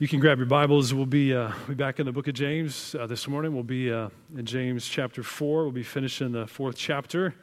You 0.00 0.06
can 0.06 0.20
grab 0.20 0.38
your 0.38 0.46
Bibles. 0.46 0.94
We'll 0.94 1.06
be, 1.06 1.34
uh, 1.34 1.50
be 1.66 1.74
back 1.74 1.98
in 1.98 2.06
the 2.06 2.12
book 2.12 2.28
of 2.28 2.34
James 2.34 2.94
uh, 2.94 3.08
this 3.08 3.26
morning. 3.26 3.52
We'll 3.52 3.64
be 3.64 3.92
uh, 3.92 4.10
in 4.36 4.46
James 4.46 4.86
chapter 4.86 5.24
4. 5.24 5.64
We'll 5.64 5.72
be 5.72 5.82
finishing 5.82 6.30
the 6.30 6.46
fourth 6.46 6.76
chapter. 6.76 7.34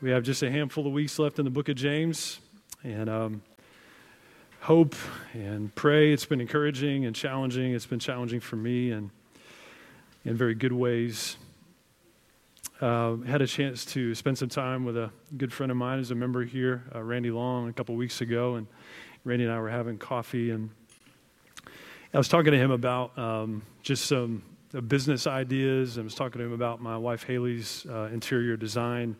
We 0.00 0.08
have 0.08 0.22
just 0.22 0.42
a 0.42 0.50
handful 0.50 0.86
of 0.86 0.94
weeks 0.94 1.18
left 1.18 1.38
in 1.38 1.44
the 1.44 1.50
book 1.50 1.68
of 1.68 1.76
James. 1.76 2.40
And 2.82 3.10
um, 3.10 3.42
hope 4.60 4.94
and 5.34 5.74
pray. 5.74 6.10
It's 6.10 6.24
been 6.24 6.40
encouraging 6.40 7.04
and 7.04 7.14
challenging. 7.14 7.74
It's 7.74 7.84
been 7.84 7.98
challenging 7.98 8.40
for 8.40 8.56
me 8.56 8.92
and 8.92 9.10
in 10.24 10.36
very 10.36 10.54
good 10.54 10.72
ways. 10.72 11.36
Uh, 12.80 13.16
had 13.26 13.42
a 13.42 13.46
chance 13.46 13.84
to 13.84 14.14
spend 14.14 14.38
some 14.38 14.48
time 14.48 14.86
with 14.86 14.96
a 14.96 15.10
good 15.36 15.52
friend 15.52 15.70
of 15.70 15.76
mine 15.76 15.98
who's 15.98 16.12
a 16.12 16.14
member 16.14 16.44
here, 16.44 16.84
uh, 16.94 17.02
Randy 17.02 17.30
Long, 17.30 17.68
a 17.68 17.74
couple 17.74 17.94
weeks 17.94 18.22
ago. 18.22 18.54
And 18.54 18.66
Randy 19.26 19.44
and 19.44 19.52
I 19.52 19.60
were 19.60 19.68
having 19.68 19.98
coffee 19.98 20.50
and 20.50 20.70
I 22.14 22.16
was 22.16 22.28
talking 22.28 22.52
to 22.52 22.58
him 22.58 22.70
about 22.70 23.18
um, 23.18 23.60
just 23.82 24.06
some 24.06 24.42
uh, 24.74 24.80
business 24.80 25.26
ideas. 25.26 25.98
I 25.98 26.00
was 26.00 26.14
talking 26.14 26.38
to 26.38 26.46
him 26.46 26.54
about 26.54 26.80
my 26.80 26.96
wife 26.96 27.22
Haley's 27.22 27.84
uh, 27.86 28.08
interior 28.10 28.56
design 28.56 29.14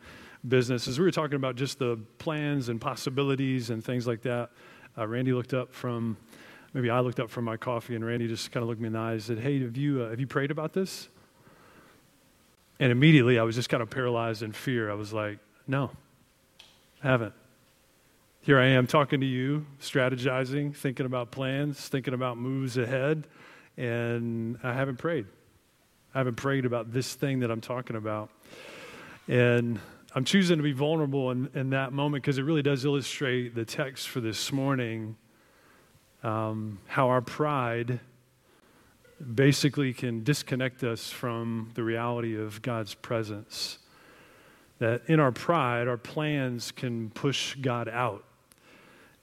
business. 0.47 0.87
As 0.87 0.97
we 0.97 1.05
were 1.05 1.11
talking 1.11 1.35
about 1.35 1.55
just 1.55 1.77
the 1.77 1.99
plans 2.17 2.67
and 2.67 2.81
possibilities 2.81 3.69
and 3.69 3.83
things 3.83 4.07
like 4.07 4.23
that, 4.23 4.49
uh, 4.97 5.05
Randy 5.05 5.33
looked 5.33 5.53
up 5.53 5.71
from, 5.71 6.17
maybe 6.73 6.89
I 6.89 6.99
looked 7.01 7.19
up 7.19 7.29
from 7.29 7.45
my 7.45 7.57
coffee, 7.57 7.93
and 7.93 8.03
Randy 8.03 8.27
just 8.27 8.51
kind 8.51 8.63
of 8.63 8.67
looked 8.67 8.81
me 8.81 8.87
in 8.87 8.93
the 8.93 8.99
eyes 8.99 9.29
and 9.29 9.37
said, 9.37 9.45
Hey, 9.45 9.61
have 9.61 9.77
you, 9.77 10.01
uh, 10.01 10.09
have 10.09 10.19
you 10.19 10.27
prayed 10.27 10.49
about 10.49 10.73
this? 10.73 11.09
And 12.79 12.91
immediately 12.91 13.37
I 13.37 13.43
was 13.43 13.55
just 13.55 13.69
kind 13.69 13.83
of 13.83 13.91
paralyzed 13.91 14.41
in 14.41 14.51
fear. 14.51 14.89
I 14.89 14.95
was 14.95 15.13
like, 15.13 15.37
No, 15.67 15.91
I 17.03 17.07
haven't. 17.07 17.33
Here 18.41 18.57
I 18.57 18.67
am 18.67 18.87
talking 18.87 19.19
to 19.19 19.25
you, 19.25 19.65
strategizing, 19.81 20.73
thinking 20.73 21.05
about 21.05 21.29
plans, 21.29 21.89
thinking 21.89 22.13
about 22.13 22.37
moves 22.37 22.77
ahead, 22.77 23.27
and 23.75 24.57
I 24.63 24.73
haven't 24.73 24.95
prayed. 24.95 25.25
I 26.15 26.19
haven't 26.19 26.35
prayed 26.35 26.65
about 26.65 26.93
this 26.93 27.13
thing 27.15 27.41
that 27.41 27.51
I'm 27.51 27.59
talking 27.59 27.97
about. 27.97 28.29
And 29.27 29.77
I'm 30.15 30.23
choosing 30.23 30.55
to 30.55 30.63
be 30.63 30.71
vulnerable 30.71 31.31
in, 31.31 31.49
in 31.53 31.71
that 31.71 31.91
moment 31.91 32.23
because 32.23 32.37
it 32.37 32.43
really 32.43 32.61
does 32.61 32.85
illustrate 32.85 33.55
the 33.55 33.65
text 33.65 34.07
for 34.07 34.21
this 34.21 34.53
morning 34.53 35.17
um, 36.23 36.79
how 36.87 37.09
our 37.09 37.21
pride 37.21 37.99
basically 39.35 39.93
can 39.93 40.23
disconnect 40.23 40.81
us 40.85 41.11
from 41.11 41.71
the 41.73 41.83
reality 41.83 42.39
of 42.39 42.61
God's 42.61 42.93
presence. 42.93 43.79
That 44.77 45.01
in 45.07 45.19
our 45.19 45.33
pride, 45.33 45.89
our 45.89 45.97
plans 45.97 46.71
can 46.71 47.09
push 47.09 47.55
God 47.55 47.89
out. 47.89 48.23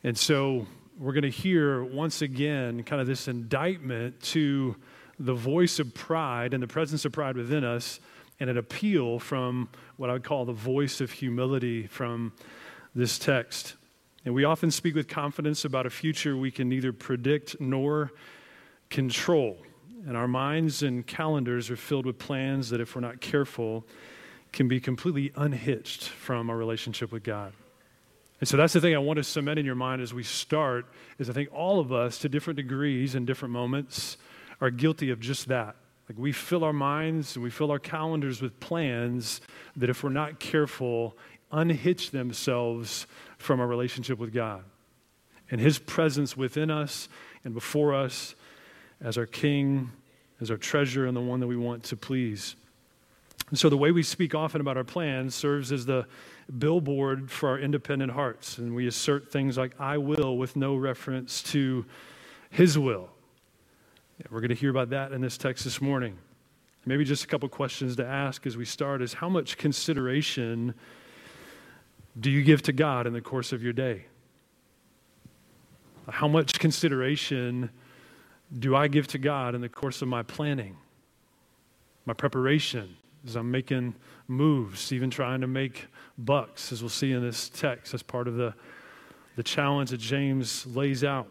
And 0.07 0.17
so 0.17 0.69
we're 1.01 1.15
going 1.15 1.25
to 1.25 1.31
hear 1.31 1.83
once 1.83 2.23
again 2.23 2.85
kind 2.85 3.01
of 3.01 3.09
this 3.09 3.27
indictment 3.27 4.21
to 4.21 4.77
the 5.19 5.35
voice 5.35 5.81
of 5.81 5.93
pride 5.95 6.55
and 6.55 6.63
the 6.63 6.69
presence 6.69 7.05
of 7.05 7.11
pride 7.11 7.37
within 7.37 7.65
us, 7.65 7.99
and 8.39 8.49
an 8.49 8.57
appeal 8.57 9.19
from 9.19 9.69
what 9.97 10.09
I 10.09 10.13
would 10.13 10.23
call 10.23 10.45
the 10.45 10.53
voice 10.53 11.01
of 11.01 11.11
humility 11.11 11.89
from 11.89 12.33
this 12.95 13.19
text. 13.19 13.75
And 14.25 14.33
we 14.33 14.45
often 14.45 14.71
speak 14.71 14.95
with 14.95 15.09
confidence 15.09 15.65
about 15.65 15.87
a 15.87 15.91
future 15.91 16.37
we 16.37 16.53
can 16.53 16.69
neither 16.69 16.93
predict 16.93 17.61
nor 17.61 18.13
control. 18.91 19.59
And 20.07 20.17
our 20.17 20.29
minds 20.29 20.85
and 20.85 21.05
calendars 21.05 21.69
are 21.69 21.77
filled 21.77 22.07
with 22.07 22.17
plans 22.17 22.71
that, 22.71 22.81
if 22.81 22.95
we're 22.95 23.01
not 23.01 23.21
careful, 23.21 23.85
can 24.53 24.69
be 24.69 24.79
completely 24.79 25.33
unhitched 25.35 26.05
from 26.05 26.49
our 26.49 26.57
relationship 26.57 27.11
with 27.11 27.25
God. 27.25 27.55
And 28.41 28.49
so 28.49 28.57
that's 28.57 28.75
the 28.75 28.81
thing 28.81 28.95
I 28.95 28.99
want 28.99 29.17
to 29.17 29.25
cement 29.25 29.59
in 29.59 29.65
your 29.65 29.75
mind 29.75 30.03
as 30.03 30.13
we 30.13 30.23
start 30.23 30.87
is 31.19 31.31
I 31.31 31.33
think 31.33 31.49
all 31.53 31.81
of 31.81 31.93
us 31.93 32.19
to 32.19 32.29
different 32.29 32.59
degrees 32.59 33.15
and 33.15 33.27
different 33.27 33.53
moments 33.53 34.19
are 34.61 34.71
guilty 34.71 35.11
of 35.11 35.21
just 35.21 35.49
that. 35.49 35.77
Like 36.09 36.19
we 36.19 36.33
fill 36.33 36.63
our 36.63 36.73
minds 36.73 37.35
and 37.35 37.43
we 37.43 37.51
fill 37.51 37.71
our 37.71 37.79
calendars 37.79 38.43
with 38.43 38.61
plans 38.61 39.41
that 39.77 39.91
if 39.91 40.05
we're 40.05 40.11
not 40.11 40.39
careful 40.39 41.17
unhitch 41.53 42.11
themselves 42.11 43.07
from 43.39 43.61
our 43.61 43.67
relationship 43.67 44.19
with 44.19 44.33
God. 44.33 44.65
And 45.51 45.61
his 45.61 45.79
presence 45.79 46.37
within 46.37 46.71
us 46.71 47.09
and 47.45 47.55
before 47.55 47.95
us 47.95 48.35
as 49.01 49.17
our 49.17 49.27
king, 49.27 49.93
as 50.41 50.51
our 50.51 50.57
treasure 50.57 51.07
and 51.07 51.17
the 51.17 51.21
one 51.21 51.41
that 51.41 51.47
we 51.47 51.57
want 51.57 51.85
to 51.85 51.97
please. 51.97 52.57
And 53.49 53.59
so 53.59 53.69
the 53.69 53.77
way 53.77 53.93
we 53.93 54.03
speak 54.03 54.35
often 54.35 54.61
about 54.61 54.77
our 54.77 54.85
plans 54.85 55.35
serves 55.35 55.71
as 55.71 55.87
the 55.87 56.07
billboard 56.59 57.31
for 57.31 57.51
our 57.51 57.59
independent 57.59 58.13
hearts. 58.13 58.59
And 58.59 58.75
we 58.75 58.87
assert 58.87 59.31
things 59.31 59.57
like, 59.57 59.73
I 59.81 59.99
will, 59.99 60.37
with 60.37 60.57
no 60.57 60.75
reference 60.75 61.43
to 61.45 61.87
His 62.51 62.79
will. 62.79 63.11
Yeah, 64.19 64.27
we're 64.31 64.41
going 64.41 64.49
to 64.49 64.57
hear 64.57 64.71
about 64.71 64.91
that 64.91 65.13
in 65.13 65.21
this 65.21 65.39
text 65.39 65.65
this 65.65 65.81
morning. 65.81 66.17
Maybe 66.87 67.05
just 67.05 67.25
a 67.25 67.27
couple 67.27 67.49
questions 67.49 67.97
to 67.97 68.07
ask 68.07 68.47
as 68.47 68.57
we 68.57 68.65
start 68.65 69.03
is 69.03 69.13
how 69.13 69.29
much 69.29 69.59
consideration 69.59 70.75
do 72.19 72.31
you 72.31 72.43
give 72.43 72.63
to 72.63 72.73
God 72.73 73.07
in 73.07 73.13
the 73.13 73.21
course 73.21 73.53
of 73.53 73.63
your 73.63 73.73
day? 73.73 74.07
How 76.09 76.29
much 76.29 76.59
consideration 76.59 77.71
do 78.57 78.77
I 78.77 78.87
give 78.87 79.09
to 79.09 79.19
God 79.19 79.57
in 79.57 79.61
the 79.61 79.69
course 79.69 80.01
of 80.03 80.09
my 80.09 80.23
planning, 80.23 80.77
my 82.07 82.13
preparation, 82.13 82.97
as 83.27 83.37
I'm 83.37 83.51
making 83.51 83.95
moves, 84.29 84.93
even 84.93 85.11
trying 85.11 85.41
to 85.41 85.47
make 85.47 85.87
bucks, 86.19 86.73
as 86.73 86.83
we'll 86.83 86.89
see 86.89 87.13
in 87.13 87.23
this 87.23 87.49
text, 87.49 87.95
as 87.95 88.03
part 88.03 88.29
of 88.29 88.37
the, 88.37 88.55
the 89.37 89.43
challenge 89.43 89.91
that 89.91 90.01
James 90.01 90.67
lays 90.67 91.05
out. 91.05 91.29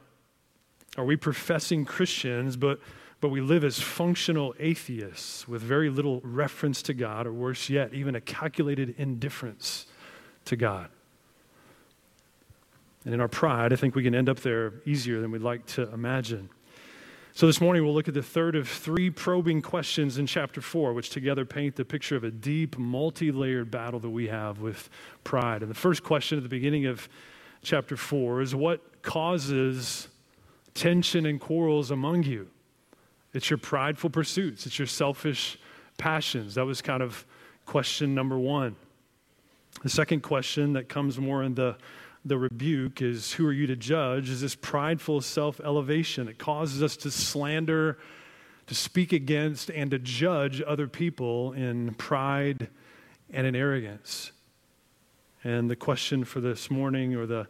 Are 0.98 1.06
we 1.06 1.16
professing 1.16 1.86
Christians, 1.86 2.56
but, 2.56 2.80
but 3.20 3.30
we 3.30 3.42
live 3.42 3.64
as 3.64 3.80
functional 3.80 4.56
atheists 4.60 5.48
with 5.48 5.62
very 5.62 5.90
little 5.90 6.22
reference 6.24 6.82
to 6.84 6.94
God, 6.94 7.28
or 7.28 7.34
worse 7.34 7.70
yet, 7.70 7.94
even 7.94 8.16
a 8.16 8.22
calculated 8.22 8.96
indifference 8.98 9.88
to 10.46 10.56
God? 10.56 10.90
And 13.04 13.14
in 13.14 13.22
our 13.22 13.28
pride, 13.28 13.72
I 13.72 13.76
think 13.76 13.96
we 13.96 14.04
can 14.04 14.16
end 14.16 14.30
up 14.30 14.40
there 14.40 14.74
easier 14.86 15.22
than 15.22 15.32
we'd 15.32 15.42
like 15.42 15.66
to 15.68 15.92
imagine. 15.94 16.50
So, 17.38 17.48
this 17.48 17.60
morning 17.60 17.84
we'll 17.84 17.94
look 17.94 18.08
at 18.08 18.14
the 18.14 18.24
third 18.24 18.56
of 18.56 18.70
three 18.70 19.10
probing 19.10 19.62
questions 19.62 20.18
in 20.18 20.26
chapter 20.26 20.62
four, 20.62 20.94
which 20.94 21.10
together 21.10 21.44
paint 21.44 21.76
the 21.76 21.84
picture 21.84 22.16
of 22.16 22.24
a 22.24 22.32
deep, 22.32 22.78
multi 22.78 23.30
layered 23.30 23.70
battle 23.70 24.00
that 24.00 24.10
we 24.10 24.30
have 24.30 24.62
with 24.62 24.90
pride. 25.26 25.62
And 25.62 25.70
the 25.70 25.76
first 25.76 26.02
question 26.02 26.38
at 26.38 26.44
the 26.44 26.50
beginning 26.50 26.86
of 26.86 27.10
chapter 27.62 27.98
four 27.98 28.40
is 28.40 28.56
what 28.56 29.02
causes 29.02 30.08
tension 30.76 31.26
and 31.26 31.38
quarrels 31.38 31.92
among 31.92 32.24
you? 32.24 32.48
It's 33.34 33.50
your 33.50 33.58
prideful 33.58 34.12
pursuits, 34.12 34.66
it's 34.66 34.80
your 34.80 34.88
selfish 34.88 35.60
passions. 35.98 36.56
That 36.56 36.66
was 36.66 36.82
kind 36.82 37.04
of 37.04 37.26
question 37.66 38.16
number 38.16 38.40
one. 38.40 38.78
The 39.84 39.90
second 39.90 40.22
question 40.22 40.72
that 40.72 40.88
comes 40.88 41.20
more 41.20 41.44
in 41.44 41.56
the 41.56 41.76
the 42.26 42.38
rebuke 42.38 43.04
is 43.04 43.34
who 43.34 43.48
are 43.48 43.54
you 43.54 43.68
to 43.68 43.76
judge 43.76 44.30
is 44.30 44.42
this 44.42 44.56
prideful 44.56 45.22
self 45.22 45.62
elevation. 45.62 46.28
It 46.28 46.40
causes 46.40 46.82
us 46.82 46.98
to 46.98 47.12
slander, 47.12 48.00
to 48.66 48.76
speak 48.76 49.14
against, 49.14 49.70
and 49.70 49.92
to 49.92 50.00
judge 50.00 50.62
other 50.66 50.88
people 50.88 51.54
in 51.54 51.94
pride 51.94 52.68
and 53.32 53.46
in 53.46 53.56
arrogance. 53.56 54.32
And 55.44 55.70
the 55.70 55.76
question 55.76 56.26
for 56.26 56.42
this 56.42 56.72
morning, 56.72 57.14
or 57.14 57.28
the, 57.28 57.48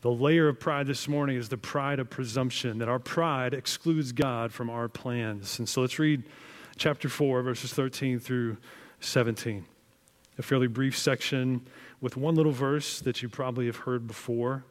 the 0.00 0.10
layer 0.10 0.48
of 0.48 0.58
pride 0.58 0.88
this 0.88 1.06
morning, 1.06 1.36
is 1.36 1.48
the 1.48 1.56
pride 1.56 2.00
of 2.00 2.10
presumption, 2.10 2.78
that 2.78 2.88
our 2.88 2.98
pride 2.98 3.54
excludes 3.54 4.10
God 4.10 4.52
from 4.52 4.68
our 4.68 4.88
plans. 4.88 5.60
And 5.60 5.68
so 5.68 5.82
let's 5.82 6.00
read 6.00 6.24
chapter 6.76 7.08
4, 7.08 7.42
verses 7.42 7.72
13 7.72 8.18
through 8.18 8.56
17. 8.98 9.64
A 10.38 10.42
fairly 10.42 10.66
brief 10.66 10.98
section 10.98 11.64
with 12.02 12.16
one 12.16 12.34
little 12.34 12.52
verse 12.52 13.00
that 13.00 13.22
you 13.22 13.28
probably 13.28 13.66
have 13.66 13.76
heard 13.76 14.06
before 14.06 14.64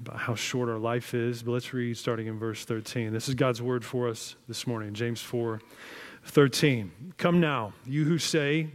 about 0.00 0.16
how 0.18 0.34
short 0.34 0.70
our 0.70 0.78
life 0.78 1.12
is. 1.12 1.42
But 1.42 1.52
let's 1.52 1.74
read 1.74 1.96
starting 1.96 2.26
in 2.26 2.38
verse 2.38 2.64
13. 2.64 3.12
This 3.12 3.28
is 3.28 3.34
God's 3.34 3.60
word 3.60 3.84
for 3.84 4.08
us 4.08 4.34
this 4.48 4.66
morning, 4.66 4.94
James 4.94 5.20
4 5.20 5.60
13. 6.24 7.14
Come 7.18 7.38
now, 7.38 7.72
you 7.86 8.04
who 8.04 8.18
say, 8.18 8.68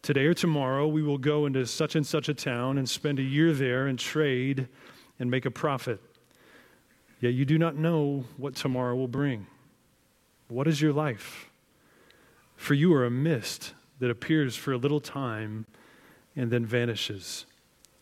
Today 0.00 0.24
or 0.24 0.34
tomorrow 0.34 0.86
we 0.86 1.02
will 1.02 1.18
go 1.18 1.44
into 1.44 1.66
such 1.66 1.96
and 1.96 2.06
such 2.06 2.28
a 2.28 2.34
town 2.34 2.78
and 2.78 2.88
spend 2.88 3.18
a 3.18 3.22
year 3.22 3.52
there 3.52 3.86
and 3.86 3.98
trade 3.98 4.68
and 5.18 5.30
make 5.30 5.44
a 5.44 5.50
profit. 5.50 6.00
Yet 7.20 7.34
you 7.34 7.44
do 7.44 7.58
not 7.58 7.76
know 7.76 8.24
what 8.36 8.54
tomorrow 8.54 8.94
will 8.94 9.08
bring. 9.08 9.46
What 10.48 10.66
is 10.66 10.80
your 10.80 10.92
life? 10.92 11.50
For 12.56 12.74
you 12.74 12.94
are 12.94 13.04
a 13.04 13.10
mist 13.10 13.74
that 13.98 14.10
appears 14.10 14.56
for 14.56 14.72
a 14.72 14.78
little 14.78 15.00
time 15.00 15.66
and 16.38 16.50
then 16.50 16.64
vanishes. 16.64 17.44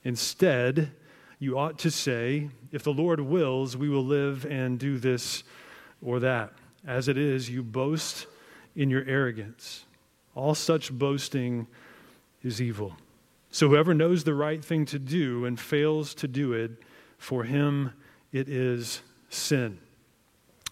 Instead, 0.05 0.93
you 1.41 1.59
ought 1.59 1.79
to 1.81 1.91
say, 1.91 2.51
If 2.71 2.85
the 2.85 2.93
Lord 2.93 3.19
wills, 3.21 3.77
we 3.77 3.89
will 3.89 4.05
live 4.05 4.47
and 4.47 4.79
do 4.79 4.99
this 4.99 5.43
or 6.01 6.21
that. 6.21 6.53
As 6.87 7.09
it 7.09 7.19
is, 7.19 7.51
you 7.51 7.63
boast 7.63 8.27
in 8.77 8.91
your 8.91 9.05
arrogance. 9.07 9.87
All 10.35 10.55
such 10.55 10.93
boasting 10.93 11.67
is 12.43 12.61
evil. 12.61 12.95
So 13.51 13.69
whoever 13.69 13.95
knows 13.95 14.23
the 14.23 14.35
right 14.35 14.63
thing 14.63 14.85
to 14.87 14.99
do 14.99 15.47
and 15.47 15.59
fails 15.59 16.15
to 16.17 16.29
do 16.29 16.53
it, 16.53 16.71
for 17.19 17.43
him 17.43 17.93
it 18.33 18.49
is 18.49 19.01
sin. 19.31 19.79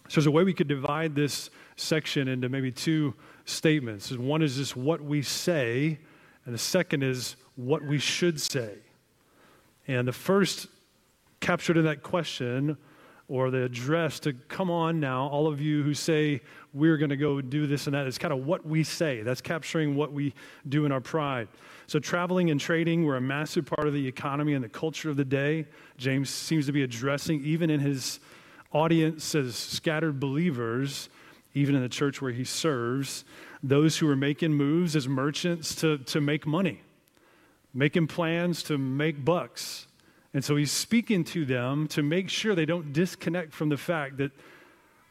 So 0.07 0.21
there's 0.21 0.27
a 0.27 0.31
way 0.31 0.43
we 0.43 0.53
could 0.53 0.67
divide 0.67 1.15
this 1.15 1.49
section 1.77 2.27
into 2.27 2.47
maybe 2.47 2.71
two 2.71 3.15
statements. 3.45 4.11
One 4.11 4.43
is 4.43 4.57
just 4.57 4.77
what 4.77 5.01
we 5.01 5.23
say, 5.23 5.97
and 6.45 6.53
the 6.53 6.59
second 6.59 7.01
is 7.01 7.35
what 7.55 7.83
we 7.83 7.97
should 7.97 8.39
say. 8.39 8.73
And 9.87 10.07
the 10.07 10.13
first 10.13 10.67
captured 11.39 11.77
in 11.77 11.85
that 11.85 12.03
question 12.03 12.77
or 13.27 13.49
the 13.49 13.63
address 13.63 14.19
to 14.19 14.33
come 14.33 14.69
on 14.69 14.99
now, 14.99 15.27
all 15.27 15.47
of 15.47 15.59
you 15.59 15.81
who 15.81 15.93
say 15.93 16.41
we're 16.73 16.97
going 16.97 17.09
to 17.09 17.17
go 17.17 17.41
do 17.41 17.65
this 17.65 17.87
and 17.87 17.95
that, 17.95 18.05
is 18.05 18.17
kind 18.17 18.33
of 18.33 18.45
what 18.45 18.65
we 18.65 18.83
say. 18.83 19.21
That's 19.21 19.41
capturing 19.41 19.95
what 19.95 20.11
we 20.11 20.33
do 20.69 20.85
in 20.85 20.91
our 20.91 21.01
pride. 21.01 21.47
So, 21.87 21.99
traveling 21.99 22.51
and 22.51 22.59
trading 22.59 23.03
were 23.03 23.17
a 23.17 23.21
massive 23.21 23.65
part 23.65 23.87
of 23.87 23.93
the 23.93 24.07
economy 24.07 24.53
and 24.53 24.63
the 24.63 24.69
culture 24.69 25.09
of 25.09 25.17
the 25.17 25.25
day. 25.25 25.65
James 25.97 26.29
seems 26.29 26.67
to 26.67 26.71
be 26.71 26.83
addressing, 26.83 27.43
even 27.43 27.69
in 27.69 27.79
his 27.79 28.19
audience 28.71 29.33
as 29.33 29.55
scattered 29.55 30.19
believers, 30.19 31.09
even 31.53 31.75
in 31.75 31.81
the 31.81 31.89
church 31.89 32.21
where 32.21 32.31
he 32.31 32.43
serves, 32.43 33.23
those 33.63 33.97
who 33.97 34.09
are 34.09 34.15
making 34.15 34.53
moves 34.53 34.95
as 34.95 35.07
merchants 35.07 35.73
to, 35.75 35.97
to 35.99 36.19
make 36.21 36.45
money, 36.45 36.81
making 37.75 38.07
plans 38.07 38.63
to 38.63 38.77
make 38.77 39.23
bucks. 39.23 39.85
And 40.33 40.43
so 40.43 40.55
he's 40.55 40.71
speaking 40.71 41.23
to 41.25 41.45
them 41.45 41.87
to 41.89 42.01
make 42.01 42.29
sure 42.29 42.55
they 42.55 42.65
don't 42.65 42.93
disconnect 42.93 43.53
from 43.53 43.69
the 43.69 43.77
fact 43.77 44.17
that, 44.17 44.31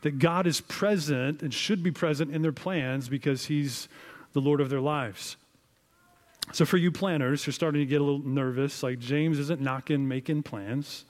that 0.00 0.18
God 0.18 0.46
is 0.46 0.60
present 0.62 1.42
and 1.42 1.52
should 1.52 1.82
be 1.82 1.90
present 1.90 2.34
in 2.34 2.42
their 2.42 2.52
plans 2.52 3.08
because 3.08 3.46
he's 3.46 3.88
the 4.32 4.40
Lord 4.40 4.60
of 4.60 4.70
their 4.70 4.80
lives. 4.80 5.36
So, 6.52 6.66
for 6.66 6.76
you 6.76 6.92
planners 6.92 7.44
who 7.44 7.50
are 7.50 7.52
starting 7.52 7.80
to 7.80 7.86
get 7.86 8.02
a 8.02 8.04
little 8.04 8.26
nervous, 8.26 8.82
like 8.82 8.98
James 8.98 9.38
isn't 9.38 9.62
knocking 9.62 10.06
making 10.06 10.42
plans. 10.42 11.06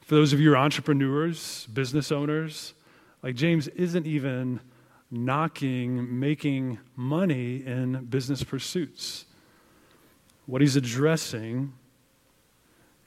For 0.00 0.14
those 0.14 0.32
of 0.32 0.40
you 0.40 0.48
who 0.48 0.54
are 0.54 0.58
entrepreneurs, 0.58 1.66
business 1.66 2.10
owners, 2.10 2.72
like 3.22 3.34
James 3.34 3.68
isn't 3.68 4.06
even 4.06 4.60
knocking 5.10 6.18
making 6.18 6.78
money 6.96 7.56
in 7.66 8.06
business 8.06 8.42
pursuits. 8.42 9.26
What 10.46 10.60
he's 10.60 10.76
addressing 10.76 11.72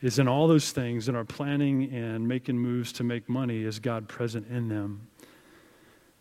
is 0.02 0.20
in 0.20 0.28
all 0.28 0.48
those 0.48 0.72
things, 0.72 1.10
in 1.10 1.16
our 1.16 1.24
planning 1.24 1.92
and 1.94 2.28
making 2.28 2.58
moves 2.58 2.92
to 2.94 3.04
make 3.04 3.28
money, 3.28 3.64
is 3.64 3.80
God 3.80 4.08
present 4.08 4.48
in 4.50 4.70
them? 4.70 5.08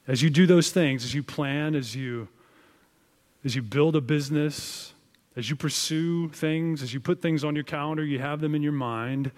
As 0.07 0.23
you 0.23 0.31
do 0.31 0.47
those 0.47 0.71
things, 0.71 1.05
as 1.05 1.15
you 1.15 1.23
plan, 1.23 1.75
as 1.75 1.95
you 1.95 2.29
as 3.45 3.55
you 3.55 3.61
build 3.61 3.95
a 3.95 4.01
business, 4.01 4.95
as 5.37 5.51
you 5.51 5.57
pursue 5.57 6.31
things, 6.31 6.83
as 6.83 6.95
you 6.95 7.01
put 7.01 7.21
things 7.21 7.45
on 7.45 7.55
your 7.55 7.65
calendar, 7.65 8.03
you 8.03 8.19
have 8.19 8.41
them 8.41 8.55
in 8.55 8.63
your 8.63 8.73
mind, 8.73 9.31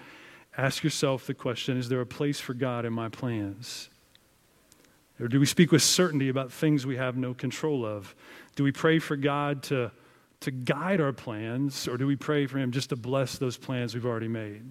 ask 0.56 0.84
yourself 0.84 1.26
the 1.26 1.34
question 1.34 1.76
is 1.76 1.88
there 1.88 2.00
a 2.00 2.06
place 2.06 2.38
for 2.38 2.54
God 2.54 2.84
in 2.84 2.92
my 2.92 3.08
plans? 3.08 3.88
Or 5.18 5.28
do 5.28 5.40
we 5.40 5.46
speak 5.46 5.72
with 5.72 5.82
certainty 5.82 6.28
about 6.28 6.52
things 6.52 6.86
we 6.86 6.96
have 6.96 7.16
no 7.16 7.32
control 7.32 7.84
of? 7.86 8.14
Do 8.54 8.62
we 8.62 8.70
pray 8.70 8.98
for 8.98 9.16
God 9.16 9.62
to 9.64 9.90
to 10.40 10.50
guide 10.50 11.00
our 11.00 11.12
plans, 11.12 11.88
or 11.88 11.96
do 11.96 12.06
we 12.06 12.16
pray 12.16 12.46
for 12.46 12.58
Him 12.58 12.72
just 12.72 12.90
to 12.90 12.96
bless 12.96 13.38
those 13.38 13.56
plans 13.56 13.94
we've 13.94 14.06
already 14.06 14.28
made? 14.28 14.62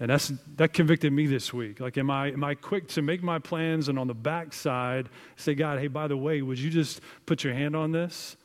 And 0.00 0.10
that's, 0.10 0.32
that 0.56 0.72
convicted 0.72 1.12
me 1.12 1.26
this 1.26 1.52
week. 1.52 1.78
Like, 1.78 1.96
am 1.96 2.10
I, 2.10 2.32
am 2.32 2.42
I 2.42 2.54
quick 2.56 2.88
to 2.88 3.02
make 3.02 3.22
my 3.22 3.38
plans 3.38 3.88
and 3.88 3.98
on 3.98 4.08
the 4.08 4.14
backside 4.14 5.08
say, 5.36 5.54
God, 5.54 5.78
hey, 5.78 5.86
by 5.86 6.08
the 6.08 6.16
way, 6.16 6.42
would 6.42 6.58
you 6.58 6.70
just 6.70 7.00
put 7.24 7.44
your 7.44 7.54
hand 7.54 7.76
on 7.76 7.92
this? 7.92 8.36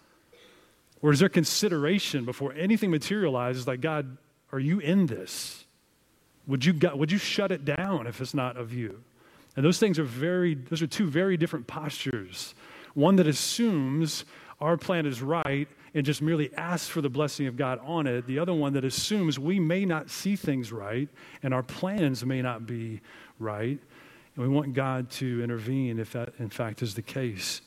Or 1.02 1.12
is 1.12 1.20
there 1.20 1.30
consideration 1.30 2.26
before 2.26 2.54
anything 2.54 2.92
materializes, 2.92 3.66
like, 3.66 3.82
God, 3.82 4.18
are 4.52 4.60
you 4.60 4.80
in 4.80 5.08
this? 5.08 5.66
Would 6.48 6.64
you, 6.64 6.80
would 6.94 7.12
you 7.12 7.18
shut 7.18 7.52
it 7.52 7.66
down 7.66 8.08
if 8.08 8.22
it's 8.22 8.34
not 8.34 8.56
of 8.58 8.72
you? 8.72 9.04
And 9.56 9.66
those 9.66 9.80
things 9.80 9.98
are 9.98 10.04
very, 10.04 10.54
those 10.54 10.82
are 10.82 10.88
two 10.88 11.08
very 11.08 11.38
different 11.38 11.66
postures. 11.66 12.54
One 12.94 13.16
that 13.16 13.28
assumes 13.28 14.26
our 14.62 14.78
plan 14.78 15.06
is 15.06 15.22
right 15.22 15.68
and 15.98 16.06
just 16.06 16.22
merely 16.22 16.54
asks 16.54 16.88
for 16.88 17.02
the 17.02 17.10
blessing 17.10 17.48
of 17.48 17.58
God 17.58 17.80
on 17.84 18.06
it. 18.06 18.28
The 18.28 18.38
other 18.38 18.54
one 18.54 18.74
that 18.74 18.86
assumes 18.86 19.40
we 19.40 19.60
may 19.60 19.84
not 19.84 20.12
see 20.12 20.36
things 20.36 20.72
right 20.72 21.10
and 21.42 21.56
our 21.56 21.64
plans 21.64 22.24
may 22.24 22.40
not 22.40 22.68
be 22.68 23.02
right. 23.40 23.80
And 24.36 24.46
we 24.46 24.48
want 24.48 24.76
God 24.76 25.10
to 25.14 25.44
intervene 25.44 25.98
if 25.98 26.12
that, 26.12 26.34
in 26.38 26.52
fact, 26.52 26.84
is 26.84 26.94
the 26.94 27.02
case. 27.02 27.62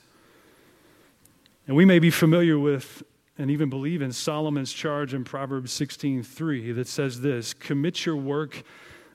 And 1.67 1.75
we 1.75 1.85
may 1.85 1.99
be 1.99 2.11
familiar 2.11 2.57
with 2.57 3.03
and 3.37 3.51
even 3.51 3.69
believe 3.69 4.01
in 4.01 4.13
Solomon's 4.13 4.73
charge 4.73 5.13
in 5.13 5.25
Proverbs 5.25 5.73
16:3 5.73 6.71
that 6.71 6.87
says 6.87 7.23
this, 7.23 7.53
"Commit 7.53 8.07
your 8.07 8.17
work 8.17 8.63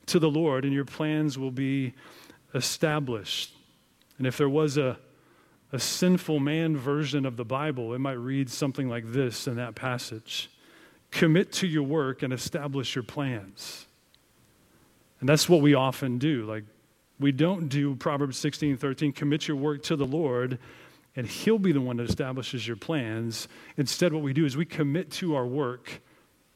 to 0.07 0.19
the 0.19 0.29
Lord 0.29 0.65
and 0.65 0.73
your 0.73 0.83
plans 0.83 1.37
will 1.37 1.51
be 1.51 1.93
established." 2.53 3.55
And 4.17 4.27
if 4.27 4.37
there 4.37 4.49
was 4.49 4.77
a 4.77 4.99
a 5.75 5.79
sinful 5.79 6.39
man 6.39 6.77
version 6.77 7.25
of 7.25 7.37
the 7.37 7.45
Bible, 7.45 7.93
it 7.93 7.99
might 7.99 8.13
read 8.13 8.49
something 8.49 8.87
like 8.87 9.11
this 9.11 9.47
in 9.47 9.57
that 9.57 9.75
passage 9.75 10.49
Commit 11.11 11.53
to 11.53 11.67
your 11.67 11.83
work 11.83 12.23
and 12.23 12.33
establish 12.33 12.95
your 12.95 13.03
plans. 13.03 13.85
And 15.21 15.29
that's 15.29 15.47
what 15.47 15.61
we 15.61 15.73
often 15.73 16.17
do. 16.17 16.45
Like, 16.45 16.65
we 17.19 17.31
don't 17.31 17.69
do 17.69 17.95
Proverbs 17.95 18.37
16, 18.37 18.75
13, 18.75 19.13
commit 19.13 19.47
your 19.47 19.55
work 19.55 19.81
to 19.83 19.95
the 19.95 20.05
Lord, 20.05 20.59
and 21.15 21.25
He'll 21.25 21.59
be 21.59 21.71
the 21.71 21.79
one 21.79 21.97
that 21.97 22.09
establishes 22.09 22.67
your 22.67 22.75
plans. 22.75 23.47
Instead, 23.77 24.11
what 24.11 24.23
we 24.23 24.33
do 24.33 24.45
is 24.45 24.57
we 24.57 24.65
commit 24.65 25.09
to 25.11 25.35
our 25.35 25.45
work 25.45 26.01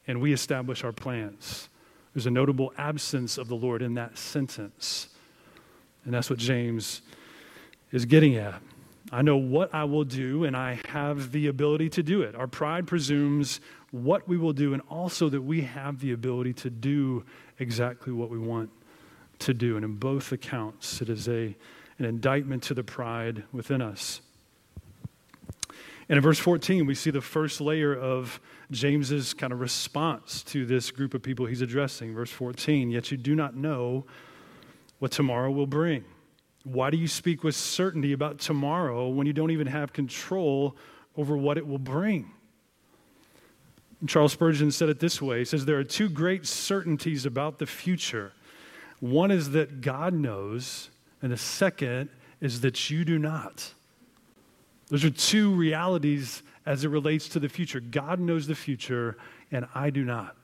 and 0.06 0.20
we 0.20 0.34
establish 0.34 0.84
our 0.84 0.92
plans. 0.92 1.70
There's 2.12 2.26
a 2.26 2.30
notable 2.30 2.74
absence 2.76 3.38
of 3.38 3.48
the 3.48 3.56
Lord 3.56 3.80
in 3.80 3.94
that 3.94 4.18
sentence. 4.18 5.08
And 6.04 6.12
that's 6.12 6.28
what 6.28 6.38
James 6.38 7.00
is 7.92 8.04
getting 8.04 8.36
at. 8.36 8.60
I 9.12 9.22
know 9.22 9.36
what 9.36 9.74
I 9.74 9.84
will 9.84 10.04
do, 10.04 10.44
and 10.44 10.56
I 10.56 10.80
have 10.88 11.32
the 11.32 11.46
ability 11.46 11.88
to 11.90 12.02
do 12.02 12.22
it. 12.22 12.34
Our 12.34 12.46
pride 12.46 12.86
presumes 12.86 13.60
what 13.90 14.28
we 14.28 14.36
will 14.36 14.52
do, 14.52 14.72
and 14.72 14.82
also 14.88 15.28
that 15.28 15.42
we 15.42 15.62
have 15.62 16.00
the 16.00 16.12
ability 16.12 16.52
to 16.54 16.70
do 16.70 17.24
exactly 17.58 18.12
what 18.12 18.30
we 18.30 18.38
want 18.38 18.70
to 19.40 19.54
do. 19.54 19.76
And 19.76 19.84
in 19.84 19.94
both 19.94 20.32
accounts, 20.32 21.00
it 21.00 21.08
is 21.08 21.28
a, 21.28 21.56
an 21.98 22.04
indictment 22.04 22.62
to 22.64 22.74
the 22.74 22.84
pride 22.84 23.44
within 23.52 23.82
us. 23.82 24.20
And 26.08 26.16
in 26.16 26.22
verse 26.22 26.38
14, 26.38 26.86
we 26.86 26.94
see 26.94 27.10
the 27.10 27.20
first 27.20 27.60
layer 27.60 27.94
of 27.94 28.40
James's 28.70 29.32
kind 29.32 29.52
of 29.52 29.60
response 29.60 30.42
to 30.44 30.66
this 30.66 30.90
group 30.90 31.14
of 31.14 31.22
people 31.22 31.46
he's 31.46 31.62
addressing. 31.62 32.14
Verse 32.14 32.30
14, 32.30 32.90
yet 32.90 33.10
you 33.10 33.16
do 33.16 33.34
not 33.34 33.56
know 33.56 34.04
what 34.98 35.12
tomorrow 35.12 35.50
will 35.50 35.66
bring. 35.66 36.04
Why 36.64 36.90
do 36.90 36.96
you 36.96 37.08
speak 37.08 37.42
with 37.42 37.54
certainty 37.54 38.12
about 38.12 38.38
tomorrow 38.38 39.08
when 39.08 39.26
you 39.26 39.32
don't 39.32 39.50
even 39.50 39.66
have 39.66 39.92
control 39.92 40.76
over 41.16 41.36
what 41.36 41.56
it 41.56 41.66
will 41.66 41.78
bring? 41.78 42.30
And 44.00 44.08
Charles 44.08 44.32
Spurgeon 44.32 44.70
said 44.70 44.88
it 44.88 45.00
this 45.00 45.20
way 45.20 45.40
He 45.40 45.44
says, 45.44 45.64
There 45.64 45.78
are 45.78 45.84
two 45.84 46.08
great 46.08 46.46
certainties 46.46 47.26
about 47.26 47.58
the 47.58 47.66
future. 47.66 48.32
One 49.00 49.30
is 49.30 49.50
that 49.50 49.80
God 49.80 50.12
knows, 50.12 50.90
and 51.22 51.32
the 51.32 51.38
second 51.38 52.10
is 52.40 52.60
that 52.60 52.90
you 52.90 53.04
do 53.04 53.18
not. 53.18 53.72
Those 54.88 55.04
are 55.04 55.10
two 55.10 55.54
realities 55.54 56.42
as 56.66 56.84
it 56.84 56.88
relates 56.88 57.28
to 57.30 57.40
the 57.40 57.48
future. 57.48 57.80
God 57.80 58.20
knows 58.20 58.46
the 58.46 58.54
future, 58.54 59.16
and 59.50 59.66
I 59.74 59.90
do 59.90 60.04
not. 60.04 60.36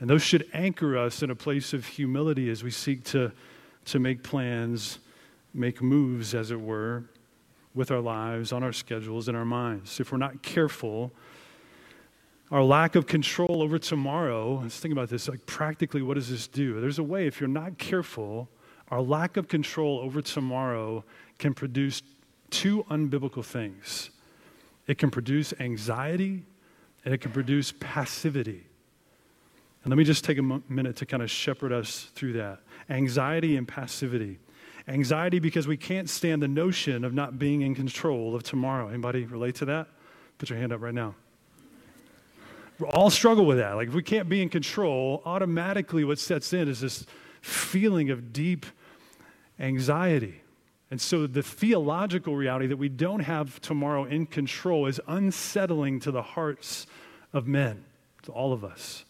And 0.00 0.10
those 0.10 0.22
should 0.22 0.48
anchor 0.52 0.98
us 0.98 1.22
in 1.22 1.30
a 1.30 1.34
place 1.34 1.72
of 1.72 1.86
humility 1.86 2.50
as 2.50 2.64
we 2.64 2.70
seek 2.70 3.04
to 3.04 3.32
to 3.86 3.98
make 3.98 4.22
plans, 4.22 4.98
make 5.54 5.82
moves, 5.82 6.34
as 6.34 6.50
it 6.50 6.60
were, 6.60 7.04
with 7.74 7.90
our 7.90 8.00
lives, 8.00 8.52
on 8.52 8.62
our 8.62 8.72
schedules, 8.72 9.28
in 9.28 9.34
our 9.34 9.44
minds. 9.44 10.00
If 10.00 10.12
we're 10.12 10.18
not 10.18 10.42
careful, 10.42 11.12
our 12.50 12.62
lack 12.62 12.94
of 12.94 13.06
control 13.06 13.62
over 13.62 13.78
tomorrow, 13.78 14.60
let's 14.62 14.78
think 14.78 14.92
about 14.92 15.08
this, 15.08 15.28
like 15.28 15.44
practically, 15.46 16.02
what 16.02 16.14
does 16.14 16.30
this 16.30 16.46
do? 16.46 16.80
There's 16.80 16.98
a 16.98 17.02
way, 17.02 17.26
if 17.26 17.40
you're 17.40 17.48
not 17.48 17.78
careful, 17.78 18.48
our 18.90 19.00
lack 19.00 19.36
of 19.36 19.48
control 19.48 19.98
over 19.98 20.22
tomorrow 20.22 21.04
can 21.38 21.54
produce 21.54 22.02
two 22.50 22.84
unbiblical 22.84 23.44
things 23.44 24.10
it 24.86 24.98
can 24.98 25.10
produce 25.10 25.52
anxiety 25.58 26.44
and 27.04 27.12
it 27.12 27.20
can 27.20 27.32
produce 27.32 27.72
passivity. 27.80 28.66
And 29.86 29.92
let 29.92 29.98
me 29.98 30.02
just 30.02 30.24
take 30.24 30.38
a 30.38 30.42
minute 30.42 30.96
to 30.96 31.06
kind 31.06 31.22
of 31.22 31.30
shepherd 31.30 31.72
us 31.72 32.10
through 32.16 32.32
that 32.32 32.58
anxiety 32.90 33.56
and 33.56 33.68
passivity. 33.68 34.40
Anxiety 34.88 35.38
because 35.38 35.68
we 35.68 35.76
can't 35.76 36.10
stand 36.10 36.42
the 36.42 36.48
notion 36.48 37.04
of 37.04 37.14
not 37.14 37.38
being 37.38 37.62
in 37.62 37.72
control 37.72 38.34
of 38.34 38.42
tomorrow. 38.42 38.88
Anybody 38.88 39.26
relate 39.26 39.54
to 39.54 39.64
that? 39.66 39.86
Put 40.38 40.50
your 40.50 40.58
hand 40.58 40.72
up 40.72 40.80
right 40.80 40.92
now. 40.92 41.14
We 42.80 42.88
all 42.88 43.10
struggle 43.10 43.46
with 43.46 43.58
that. 43.58 43.76
Like 43.76 43.86
if 43.86 43.94
we 43.94 44.02
can't 44.02 44.28
be 44.28 44.42
in 44.42 44.48
control, 44.48 45.22
automatically 45.24 46.02
what 46.02 46.18
sets 46.18 46.52
in 46.52 46.66
is 46.66 46.80
this 46.80 47.06
feeling 47.40 48.10
of 48.10 48.32
deep 48.32 48.66
anxiety. 49.60 50.40
And 50.90 51.00
so 51.00 51.28
the 51.28 51.44
theological 51.44 52.34
reality 52.34 52.66
that 52.66 52.76
we 52.76 52.88
don't 52.88 53.20
have 53.20 53.60
tomorrow 53.60 54.04
in 54.04 54.26
control 54.26 54.86
is 54.86 55.00
unsettling 55.06 56.00
to 56.00 56.10
the 56.10 56.22
hearts 56.22 56.88
of 57.32 57.46
men, 57.46 57.84
to 58.24 58.32
all 58.32 58.52
of 58.52 58.64
us. 58.64 59.04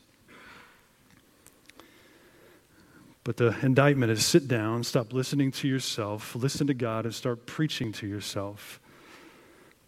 But 3.27 3.39
the 3.39 3.57
indictment 3.61 4.13
is 4.13 4.25
sit 4.25 4.47
down, 4.47 4.85
stop 4.85 5.13
listening 5.13 5.51
to 5.51 5.67
yourself, 5.67 6.37
listen 6.37 6.69
to 6.69 6.75
God, 6.75 7.07
and 7.07 7.13
start 7.13 7.45
preaching 7.45 7.91
to 7.95 8.07
yourself 8.07 8.79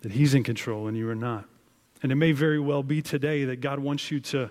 that 0.01 0.11
He's 0.11 0.35
in 0.35 0.43
control 0.43 0.89
and 0.89 0.97
you 0.97 1.09
are 1.09 1.15
not. 1.15 1.45
And 2.03 2.11
it 2.11 2.17
may 2.17 2.33
very 2.33 2.59
well 2.59 2.83
be 2.83 3.01
today 3.01 3.45
that 3.45 3.61
God 3.61 3.79
wants 3.79 4.11
you 4.11 4.19
to 4.19 4.51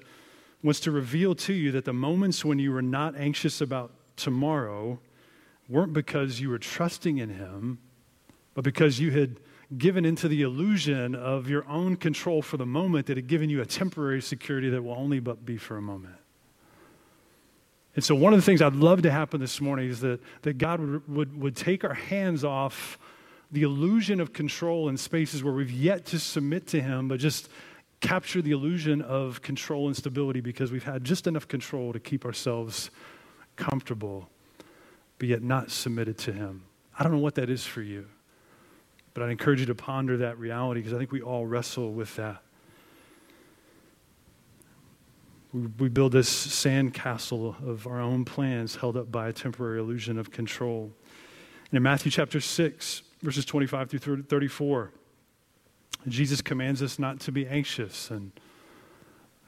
wants 0.64 0.80
to 0.80 0.92
reveal 0.92 1.36
to 1.36 1.54
you 1.54 1.74
that 1.74 1.84
the 1.84 1.92
moments 1.92 2.46
when 2.46 2.60
you 2.60 2.72
were 2.72 2.82
not 2.82 3.14
anxious 3.18 3.60
about 3.60 3.92
tomorrow 4.16 4.98
weren't 5.68 5.92
because 5.92 6.40
you 6.40 6.50
were 6.50 6.58
trusting 6.58 7.18
in 7.18 7.32
Him, 7.32 7.80
but 8.54 8.64
because 8.64 9.02
you 9.02 9.12
had 9.12 9.38
given 9.78 10.06
into 10.06 10.30
the 10.30 10.44
illusion 10.44 11.14
of 11.14 11.50
your 11.50 11.68
own 11.68 11.98
control 11.98 12.42
for 12.42 12.56
the 12.56 12.66
moment 12.66 13.08
that 13.08 13.18
had 13.18 13.28
given 13.28 13.50
you 13.50 13.60
a 13.60 13.66
temporary 13.66 14.22
security 14.22 14.70
that 14.70 14.82
will 14.82 14.94
only 14.94 15.20
but 15.20 15.46
be 15.46 15.58
for 15.58 15.76
a 15.76 15.82
moment. 15.82 16.16
And 17.98 18.06
so, 18.06 18.14
one 18.14 18.32
of 18.32 18.38
the 18.38 18.44
things 18.44 18.62
I'd 18.62 18.76
love 18.76 19.02
to 19.02 19.12
happen 19.12 19.42
this 19.42 19.60
morning 19.60 19.90
is 19.90 20.02
that, 20.02 20.20
that 20.44 20.60
God 20.60 20.80
would, 20.80 21.10
would, 21.10 21.42
would 21.42 21.56
take 21.56 21.84
our 21.84 21.96
hands 21.96 22.44
off 22.44 23.00
the 23.52 23.64
illusion 23.64 24.20
of 24.20 24.34
control 24.34 24.88
in 24.88 24.98
spaces 24.98 25.44
where 25.44 25.52
we've 25.52 25.72
yet 25.72 26.06
to 26.06 26.20
submit 26.20 26.68
to 26.68 26.80
Him, 26.80 27.08
but 27.08 27.20
just 27.20 27.50
capture 28.00 28.40
the 28.40 28.52
illusion 28.52 29.02
of 29.02 29.42
control 29.42 29.88
and 29.88 29.98
stability 29.98 30.42
because 30.42 30.72
we've 30.72 30.84
had 30.84 31.04
just 31.04 31.26
enough 31.26 31.48
control 31.48 31.92
to 31.92 32.00
keep 32.00 32.24
ourselves 32.24 32.92
comfortable, 33.56 34.30
but 35.18 35.28
yet 35.28 35.42
not 35.42 35.72
submitted 35.72 36.20
to 36.20 36.32
Him. 36.32 36.66
I 37.00 37.04
don't 37.04 37.14
know 37.14 37.18
what 37.18 37.34
that 37.34 37.50
is 37.50 37.66
for 37.66 37.82
you, 37.82 38.06
but 39.16 39.24
I'd 39.24 39.32
encourage 39.32 39.62
you 39.62 39.66
to 39.66 39.76
ponder 39.76 40.18
that 40.18 40.38
reality 40.38 40.82
because 40.82 40.94
I 40.94 41.00
think 41.00 41.12
we 41.12 41.24
all 41.24 41.48
wrestle 41.48 41.94
with 41.94 42.16
that. 42.18 42.44
We 45.80 45.90
build 45.90 46.12
this 46.12 46.30
sandcastle 46.30 47.68
of 47.68 47.88
our 47.88 48.00
own 48.00 48.26
plans 48.26 48.76
held 48.76 48.98
up 48.98 49.12
by 49.12 49.30
a 49.30 49.34
temporary 49.34 49.80
illusion 49.80 50.20
of 50.20 50.30
control. 50.30 50.92
And 51.72 51.78
in 51.78 51.84
Matthew 51.84 52.12
chapter 52.12 52.40
6, 52.40 53.02
verses 53.24 53.46
25 53.46 53.90
through 53.90 54.24
34, 54.24 54.92
Jesus 56.08 56.42
commands 56.42 56.82
us 56.82 57.00
not 57.00 57.20
to 57.22 57.32
be 57.32 57.48
anxious. 57.48 58.12
And, 58.12 58.32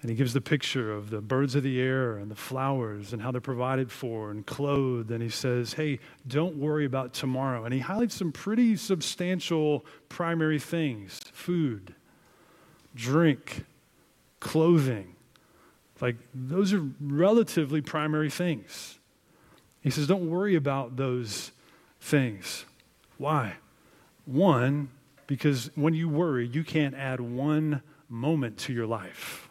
and 0.02 0.10
he 0.10 0.16
gives 0.16 0.34
the 0.34 0.42
picture 0.42 0.92
of 0.92 1.10
the 1.10 1.22
birds 1.22 1.56
of 1.56 1.64
the 1.64 1.80
air 1.80 2.18
and 2.18 2.32
the 2.32 2.36
flowers 2.36 3.14
and 3.14 3.22
how 3.22 3.32
they're 3.32 3.42
provided 3.42 3.92
for 3.92 4.32
and 4.32 4.46
clothed. 4.46 5.12
And 5.12 5.22
he 5.22 5.30
says, 5.30 5.74
hey, 5.74 6.00
don't 6.28 6.56
worry 6.58 6.86
about 6.86 7.14
tomorrow. 7.14 7.66
And 7.66 7.74
he 7.74 7.80
highlights 7.80 8.16
some 8.16 8.32
pretty 8.32 8.76
substantial 8.76 9.86
primary 10.08 10.60
things 10.60 11.20
food, 11.34 11.94
drink, 12.96 13.66
clothing. 14.40 15.16
Like, 16.02 16.16
those 16.34 16.74
are 16.74 16.86
relatively 17.00 17.82
primary 17.82 18.30
things. 18.30 19.00
He 19.82 19.90
says, 19.90 20.08
don't 20.08 20.30
worry 20.30 20.56
about 20.56 20.96
those 20.96 21.52
things. 22.00 22.66
Why? 23.18 23.56
One, 24.26 24.90
because 25.28 25.70
when 25.76 25.94
you 25.94 26.10
worry, 26.10 26.48
you 26.48 26.64
can't 26.64 26.96
add 26.96 27.20
one 27.20 27.82
moment 28.08 28.58
to 28.58 28.74
your 28.74 28.88
life, 28.88 29.50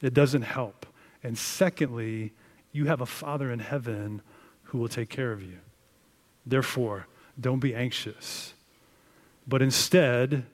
it 0.00 0.14
doesn't 0.14 0.42
help. 0.42 0.86
And 1.22 1.36
secondly, 1.36 2.32
you 2.72 2.86
have 2.86 3.00
a 3.00 3.06
Father 3.06 3.50
in 3.50 3.58
heaven 3.58 4.22
who 4.64 4.78
will 4.78 4.88
take 4.88 5.10
care 5.10 5.32
of 5.32 5.42
you. 5.42 5.58
Therefore, 6.46 7.06
don't 7.38 7.58
be 7.58 7.74
anxious, 7.74 8.54
but 9.46 9.60
instead, 9.60 10.46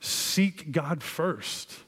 seek 0.00 0.72
God 0.72 1.02
first 1.02 1.83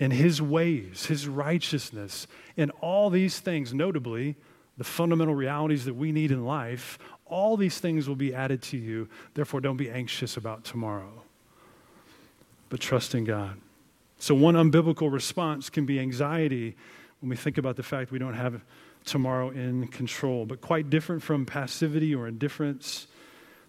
in 0.00 0.10
his 0.10 0.40
ways, 0.40 1.06
his 1.06 1.28
righteousness, 1.28 2.26
in 2.56 2.70
all 2.80 3.10
these 3.10 3.38
things, 3.38 3.72
notably 3.74 4.34
the 4.78 4.84
fundamental 4.84 5.34
realities 5.34 5.84
that 5.84 5.94
we 5.94 6.10
need 6.10 6.32
in 6.32 6.46
life, 6.46 6.98
all 7.26 7.56
these 7.56 7.78
things 7.78 8.08
will 8.08 8.16
be 8.16 8.34
added 8.34 8.62
to 8.62 8.78
you. 8.78 9.08
Therefore, 9.34 9.60
don't 9.60 9.76
be 9.76 9.90
anxious 9.90 10.38
about 10.38 10.64
tomorrow, 10.64 11.22
but 12.70 12.80
trust 12.80 13.14
in 13.14 13.24
God. 13.24 13.58
So, 14.18 14.34
one 14.34 14.54
unbiblical 14.54 15.12
response 15.12 15.68
can 15.68 15.84
be 15.84 16.00
anxiety 16.00 16.76
when 17.20 17.28
we 17.28 17.36
think 17.36 17.58
about 17.58 17.76
the 17.76 17.82
fact 17.82 18.10
we 18.10 18.18
don't 18.18 18.34
have 18.34 18.62
tomorrow 19.04 19.50
in 19.50 19.86
control, 19.88 20.46
but 20.46 20.62
quite 20.62 20.88
different 20.88 21.22
from 21.22 21.44
passivity 21.44 22.14
or 22.14 22.26
indifference. 22.26 23.06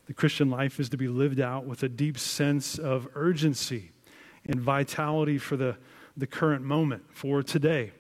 The 0.07 0.13
Christian 0.13 0.49
life 0.49 0.79
is 0.79 0.87
to 0.89 0.97
be 0.97 1.09
lived 1.09 1.41
out 1.41 1.65
with 1.65 1.83
a 1.83 1.89
deep 1.89 2.17
sense 2.17 2.77
of 2.77 3.07
urgency 3.15 3.91
and 4.45 4.61
vitality 4.61 5.37
for 5.37 5.57
the 5.57 5.75
the 6.17 6.27
current 6.27 6.63
moment 6.63 7.03
for 7.11 7.43
today. 7.43 7.91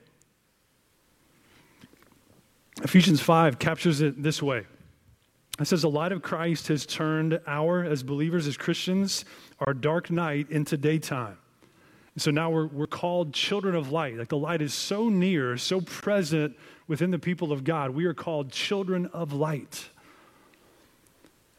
Ephesians 2.83 3.21
5 3.21 3.59
captures 3.59 4.01
it 4.01 4.21
this 4.21 4.41
way. 4.41 4.65
It 5.59 5.65
says, 5.65 5.83
The 5.83 5.89
light 5.89 6.11
of 6.11 6.21
Christ 6.21 6.67
has 6.69 6.85
turned 6.85 7.39
our, 7.45 7.83
as 7.83 8.03
believers, 8.03 8.47
as 8.47 8.57
Christians, 8.57 9.25
our 9.59 9.73
dark 9.73 10.09
night 10.09 10.49
into 10.49 10.77
daytime. 10.77 11.37
And 12.15 12.21
so 12.21 12.31
now 12.31 12.49
we're, 12.49 12.67
we're 12.67 12.87
called 12.87 13.33
children 13.33 13.75
of 13.75 13.91
light. 13.91 14.17
Like 14.17 14.29
the 14.29 14.37
light 14.37 14.61
is 14.61 14.73
so 14.73 15.09
near, 15.09 15.57
so 15.57 15.79
present 15.81 16.57
within 16.87 17.11
the 17.11 17.19
people 17.19 17.51
of 17.51 17.63
God. 17.63 17.91
We 17.91 18.05
are 18.05 18.13
called 18.13 18.51
children 18.51 19.05
of 19.07 19.33
light. 19.33 19.89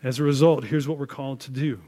As 0.02 0.18
a 0.18 0.24
result, 0.24 0.64
here's 0.64 0.88
what 0.88 0.98
we're 0.98 1.06
called 1.06 1.40
to 1.40 1.50
do 1.50 1.80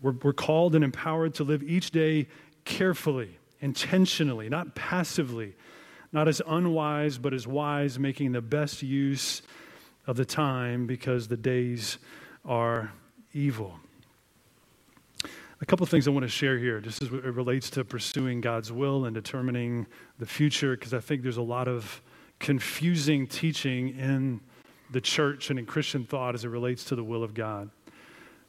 we're, 0.00 0.14
we're 0.22 0.32
called 0.32 0.74
and 0.74 0.84
empowered 0.84 1.34
to 1.34 1.44
live 1.44 1.62
each 1.62 1.90
day 1.90 2.28
carefully, 2.68 3.38
intentionally, 3.60 4.48
not 4.48 4.74
passively, 4.74 5.54
not 6.12 6.28
as 6.28 6.40
unwise, 6.46 7.18
but 7.18 7.32
as 7.32 7.46
wise, 7.46 7.98
making 7.98 8.32
the 8.32 8.42
best 8.42 8.82
use 8.82 9.42
of 10.06 10.16
the 10.16 10.24
time 10.24 10.86
because 10.86 11.28
the 11.28 11.36
days 11.36 11.98
are 12.44 12.92
evil. 13.32 13.74
A 15.60 15.66
couple 15.66 15.82
of 15.82 15.90
things 15.90 16.06
I 16.06 16.12
want 16.12 16.24
to 16.24 16.28
share 16.28 16.56
here, 16.58 16.80
just 16.80 17.02
as 17.02 17.08
it 17.08 17.24
relates 17.24 17.68
to 17.70 17.84
pursuing 17.84 18.40
God's 18.40 18.70
will 18.70 19.06
and 19.06 19.14
determining 19.14 19.86
the 20.18 20.26
future, 20.26 20.76
because 20.76 20.94
I 20.94 21.00
think 21.00 21.22
there's 21.22 21.38
a 21.38 21.42
lot 21.42 21.66
of 21.66 22.00
confusing 22.38 23.26
teaching 23.26 23.98
in 23.98 24.40
the 24.90 25.00
church 25.00 25.50
and 25.50 25.58
in 25.58 25.66
Christian 25.66 26.04
thought 26.04 26.34
as 26.34 26.44
it 26.44 26.48
relates 26.48 26.84
to 26.84 26.96
the 26.96 27.02
will 27.02 27.24
of 27.24 27.34
God. 27.34 27.70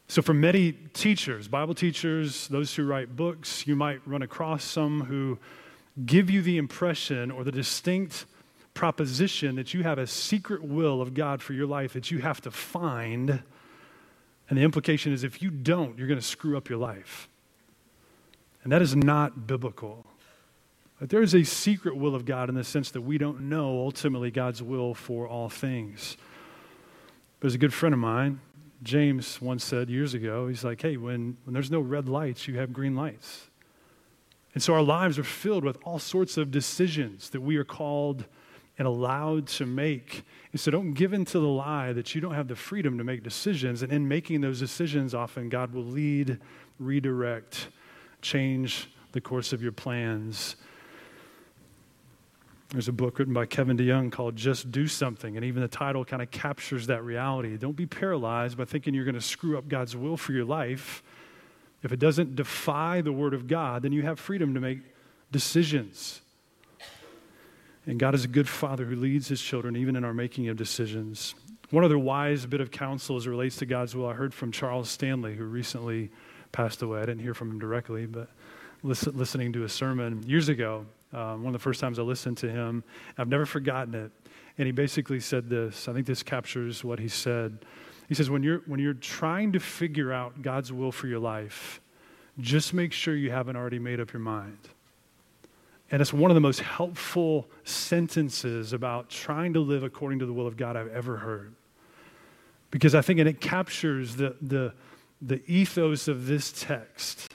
So, 0.09 0.23
for 0.23 0.33
many 0.33 0.71
teachers, 0.71 1.47
Bible 1.47 1.75
teachers, 1.75 2.47
those 2.47 2.73
who 2.73 2.83
write 2.83 3.15
books, 3.15 3.67
you 3.67 3.75
might 3.75 4.01
run 4.07 4.23
across 4.23 4.63
some 4.63 5.01
who 5.01 5.37
give 6.03 6.31
you 6.31 6.41
the 6.41 6.57
impression 6.57 7.29
or 7.29 7.43
the 7.43 7.51
distinct 7.51 8.25
proposition 8.73 9.55
that 9.57 9.75
you 9.75 9.83
have 9.83 9.99
a 9.99 10.07
secret 10.07 10.63
will 10.63 10.99
of 10.99 11.13
God 11.13 11.43
for 11.43 11.53
your 11.53 11.67
life 11.67 11.93
that 11.93 12.09
you 12.09 12.17
have 12.19 12.41
to 12.41 12.49
find. 12.49 13.43
And 14.49 14.57
the 14.57 14.63
implication 14.63 15.13
is 15.13 15.23
if 15.23 15.43
you 15.43 15.51
don't, 15.51 15.95
you're 15.99 16.07
going 16.07 16.19
to 16.19 16.25
screw 16.25 16.57
up 16.57 16.69
your 16.69 16.79
life. 16.79 17.29
And 18.63 18.71
that 18.71 18.81
is 18.81 18.95
not 18.95 19.45
biblical. 19.45 20.07
But 20.99 21.11
there 21.11 21.21
is 21.21 21.35
a 21.35 21.43
secret 21.43 21.95
will 21.95 22.15
of 22.15 22.25
God 22.25 22.49
in 22.49 22.55
the 22.55 22.63
sense 22.63 22.89
that 22.91 23.01
we 23.01 23.19
don't 23.19 23.41
know 23.41 23.77
ultimately 23.77 24.31
God's 24.31 24.63
will 24.63 24.95
for 24.95 25.27
all 25.27 25.49
things. 25.49 26.17
There's 27.41 27.53
a 27.53 27.59
good 27.59 27.75
friend 27.75 27.93
of 27.93 27.99
mine 27.99 28.39
James 28.81 29.41
once 29.41 29.63
said 29.63 29.89
years 29.89 30.13
ago, 30.13 30.47
he's 30.47 30.63
like, 30.63 30.81
hey, 30.81 30.97
when, 30.97 31.37
when 31.43 31.53
there's 31.53 31.71
no 31.71 31.79
red 31.79 32.07
lights, 32.07 32.47
you 32.47 32.57
have 32.57 32.71
green 32.71 32.95
lights. 32.95 33.49
And 34.53 34.63
so 34.63 34.73
our 34.73 34.81
lives 34.81 35.19
are 35.19 35.23
filled 35.23 35.63
with 35.63 35.77
all 35.83 35.99
sorts 35.99 36.37
of 36.37 36.51
decisions 36.51 37.29
that 37.31 37.41
we 37.41 37.57
are 37.57 37.63
called 37.63 38.25
and 38.77 38.87
allowed 38.87 39.47
to 39.47 39.65
make. 39.65 40.23
And 40.51 40.59
so 40.59 40.71
don't 40.71 40.93
give 40.93 41.13
in 41.13 41.25
to 41.25 41.39
the 41.39 41.47
lie 41.47 41.93
that 41.93 42.15
you 42.15 42.21
don't 42.21 42.33
have 42.33 42.47
the 42.47 42.55
freedom 42.55 42.97
to 42.97 43.03
make 43.03 43.23
decisions. 43.23 43.83
And 43.83 43.91
in 43.91 44.07
making 44.07 44.41
those 44.41 44.59
decisions, 44.59 45.13
often 45.13 45.49
God 45.49 45.73
will 45.73 45.83
lead, 45.83 46.39
redirect, 46.79 47.67
change 48.21 48.89
the 49.11 49.21
course 49.21 49.53
of 49.53 49.61
your 49.61 49.71
plans 49.71 50.55
there's 52.71 52.87
a 52.87 52.93
book 52.93 53.17
written 53.17 53.33
by 53.33 53.47
Kevin 53.47 53.77
DeYoung 53.77 54.11
called 54.11 54.35
Just 54.35 54.71
Do 54.71 54.87
Something, 54.87 55.35
and 55.35 55.45
even 55.45 55.61
the 55.61 55.67
title 55.67 56.05
kind 56.05 56.21
of 56.21 56.29
captures 56.29 56.87
that 56.87 57.03
reality. 57.03 57.57
Don't 57.57 57.75
be 57.75 57.87
paralyzed 57.87 58.57
by 58.57 58.65
thinking 58.65 58.93
you're 58.93 59.05
going 59.05 59.15
to 59.15 59.21
screw 59.21 59.57
up 59.57 59.67
God's 59.67 59.95
will 59.95 60.17
for 60.17 60.33
your 60.33 60.45
life. 60.45 61.01
If 61.81 61.91
it 61.91 61.99
doesn't 61.99 62.35
defy 62.35 63.01
the 63.01 63.11
Word 63.11 63.33
of 63.33 63.47
God, 63.47 63.81
then 63.81 63.91
you 63.91 64.03
have 64.03 64.19
freedom 64.19 64.53
to 64.53 64.59
make 64.59 64.79
decisions. 65.31 66.21
And 67.87 67.99
God 67.99 68.13
is 68.13 68.23
a 68.23 68.27
good 68.27 68.47
father 68.47 68.85
who 68.85 68.95
leads 68.95 69.27
his 69.27 69.41
children 69.41 69.75
even 69.75 69.95
in 69.95 70.03
our 70.03 70.13
making 70.13 70.47
of 70.49 70.57
decisions. 70.57 71.33
One 71.71 71.83
other 71.83 71.97
wise 71.97 72.45
bit 72.45 72.61
of 72.61 72.69
counsel 72.69 73.15
as 73.15 73.25
it 73.25 73.29
relates 73.31 73.55
to 73.57 73.65
God's 73.65 73.95
will 73.95 74.07
I 74.07 74.13
heard 74.13 74.33
from 74.33 74.51
Charles 74.51 74.89
Stanley, 74.89 75.35
who 75.35 75.45
recently 75.45 76.11
passed 76.51 76.83
away. 76.83 76.99
I 76.99 77.05
didn't 77.05 77.21
hear 77.21 77.33
from 77.33 77.49
him 77.49 77.59
directly, 77.59 78.05
but 78.05 78.29
listen, 78.83 79.17
listening 79.17 79.53
to 79.53 79.63
a 79.63 79.69
sermon 79.69 80.21
years 80.27 80.49
ago, 80.49 80.85
um, 81.13 81.43
one 81.43 81.47
of 81.47 81.53
the 81.53 81.63
first 81.63 81.79
times 81.79 81.97
I 81.99 82.03
listened 82.03 82.37
to 82.37 82.49
him. 82.49 82.83
I've 83.17 83.27
never 83.27 83.45
forgotten 83.45 83.95
it. 83.95 84.11
And 84.57 84.65
he 84.65 84.71
basically 84.71 85.19
said 85.19 85.49
this. 85.49 85.87
I 85.87 85.93
think 85.93 86.05
this 86.05 86.21
captures 86.21 86.83
what 86.83 86.99
he 86.99 87.07
said. 87.07 87.59
He 88.07 88.15
says, 88.15 88.29
when 88.29 88.43
you're, 88.43 88.61
when 88.65 88.79
you're 88.79 88.93
trying 88.93 89.53
to 89.53 89.59
figure 89.59 90.11
out 90.11 90.41
God's 90.41 90.73
will 90.73 90.91
for 90.91 91.07
your 91.07 91.19
life, 91.19 91.79
just 92.39 92.73
make 92.73 92.91
sure 92.91 93.15
you 93.15 93.31
haven't 93.31 93.55
already 93.55 93.79
made 93.79 93.99
up 93.99 94.13
your 94.13 94.21
mind. 94.21 94.57
And 95.91 96.01
it's 96.01 96.13
one 96.13 96.29
of 96.29 96.35
the 96.35 96.41
most 96.41 96.59
helpful 96.59 97.49
sentences 97.63 98.73
about 98.73 99.09
trying 99.09 99.53
to 99.53 99.59
live 99.59 99.83
according 99.83 100.19
to 100.19 100.25
the 100.25 100.33
will 100.33 100.45
of 100.45 100.55
God 100.55 100.75
I've 100.75 100.91
ever 100.91 101.17
heard. 101.17 101.55
Because 102.71 102.93
I 102.93 103.01
think, 103.01 103.19
and 103.19 103.27
it 103.27 103.41
captures 103.41 104.15
the, 104.15 104.35
the, 104.41 104.73
the 105.21 105.41
ethos 105.51 106.07
of 106.07 106.27
this 106.27 106.51
text. 106.51 107.33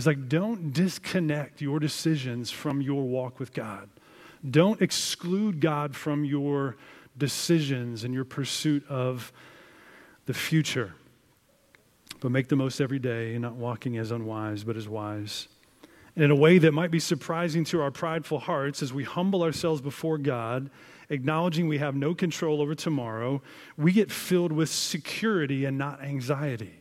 It's 0.00 0.06
like, 0.06 0.30
don't 0.30 0.72
disconnect 0.72 1.60
your 1.60 1.78
decisions 1.78 2.50
from 2.50 2.80
your 2.80 3.02
walk 3.02 3.38
with 3.38 3.52
God. 3.52 3.90
Don't 4.50 4.80
exclude 4.80 5.60
God 5.60 5.94
from 5.94 6.24
your 6.24 6.78
decisions 7.18 8.02
and 8.02 8.14
your 8.14 8.24
pursuit 8.24 8.82
of 8.88 9.30
the 10.24 10.32
future. 10.32 10.94
But 12.20 12.30
make 12.30 12.48
the 12.48 12.56
most 12.56 12.80
every 12.80 12.98
day, 12.98 13.36
not 13.36 13.56
walking 13.56 13.98
as 13.98 14.10
unwise, 14.10 14.64
but 14.64 14.74
as 14.74 14.88
wise. 14.88 15.48
And 16.16 16.24
in 16.24 16.30
a 16.30 16.34
way 16.34 16.56
that 16.56 16.72
might 16.72 16.90
be 16.90 16.98
surprising 16.98 17.64
to 17.64 17.82
our 17.82 17.90
prideful 17.90 18.38
hearts, 18.38 18.82
as 18.82 18.94
we 18.94 19.04
humble 19.04 19.42
ourselves 19.42 19.82
before 19.82 20.16
God, 20.16 20.70
acknowledging 21.10 21.68
we 21.68 21.76
have 21.76 21.94
no 21.94 22.14
control 22.14 22.62
over 22.62 22.74
tomorrow, 22.74 23.42
we 23.76 23.92
get 23.92 24.10
filled 24.10 24.52
with 24.52 24.70
security 24.70 25.66
and 25.66 25.76
not 25.76 26.02
anxiety. 26.02 26.79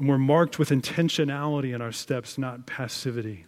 And 0.00 0.08
we're 0.08 0.18
marked 0.18 0.58
with 0.58 0.70
intentionality 0.70 1.74
in 1.74 1.82
our 1.82 1.92
steps, 1.92 2.38
not 2.38 2.64
passivity. 2.64 3.44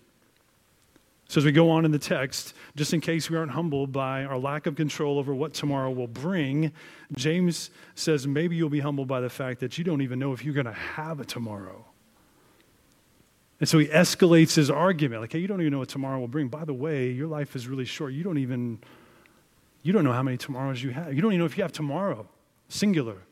So, 1.26 1.38
as 1.38 1.46
we 1.46 1.52
go 1.52 1.70
on 1.70 1.86
in 1.86 1.92
the 1.92 1.98
text, 1.98 2.52
just 2.76 2.92
in 2.92 3.00
case 3.00 3.30
we 3.30 3.38
aren't 3.38 3.52
humbled 3.52 3.90
by 3.90 4.24
our 4.24 4.36
lack 4.36 4.66
of 4.66 4.76
control 4.76 5.18
over 5.18 5.34
what 5.34 5.54
tomorrow 5.54 5.90
will 5.90 6.06
bring, 6.06 6.70
James 7.14 7.70
says 7.94 8.26
maybe 8.26 8.54
you'll 8.54 8.68
be 8.68 8.80
humbled 8.80 9.08
by 9.08 9.22
the 9.22 9.30
fact 9.30 9.60
that 9.60 9.78
you 9.78 9.84
don't 9.84 10.02
even 10.02 10.18
know 10.18 10.34
if 10.34 10.44
you're 10.44 10.52
going 10.52 10.66
to 10.66 10.72
have 10.72 11.20
a 11.20 11.24
tomorrow. 11.24 11.86
And 13.58 13.66
so 13.66 13.78
he 13.78 13.86
escalates 13.86 14.54
his 14.54 14.68
argument 14.68 15.22
like, 15.22 15.32
hey, 15.32 15.38
you 15.38 15.46
don't 15.46 15.62
even 15.62 15.72
know 15.72 15.78
what 15.78 15.88
tomorrow 15.88 16.20
will 16.20 16.28
bring. 16.28 16.48
By 16.48 16.66
the 16.66 16.74
way, 16.74 17.12
your 17.12 17.28
life 17.28 17.56
is 17.56 17.66
really 17.66 17.86
short. 17.86 18.12
You 18.12 18.24
don't 18.24 18.38
even, 18.38 18.78
you 19.82 19.94
don't 19.94 20.04
know 20.04 20.12
how 20.12 20.22
many 20.22 20.36
tomorrows 20.36 20.82
you 20.82 20.90
have. 20.90 21.14
You 21.14 21.22
don't 21.22 21.32
even 21.32 21.38
know 21.38 21.46
if 21.46 21.56
you 21.56 21.62
have 21.62 21.72
tomorrow, 21.72 22.28
singular. 22.68 23.22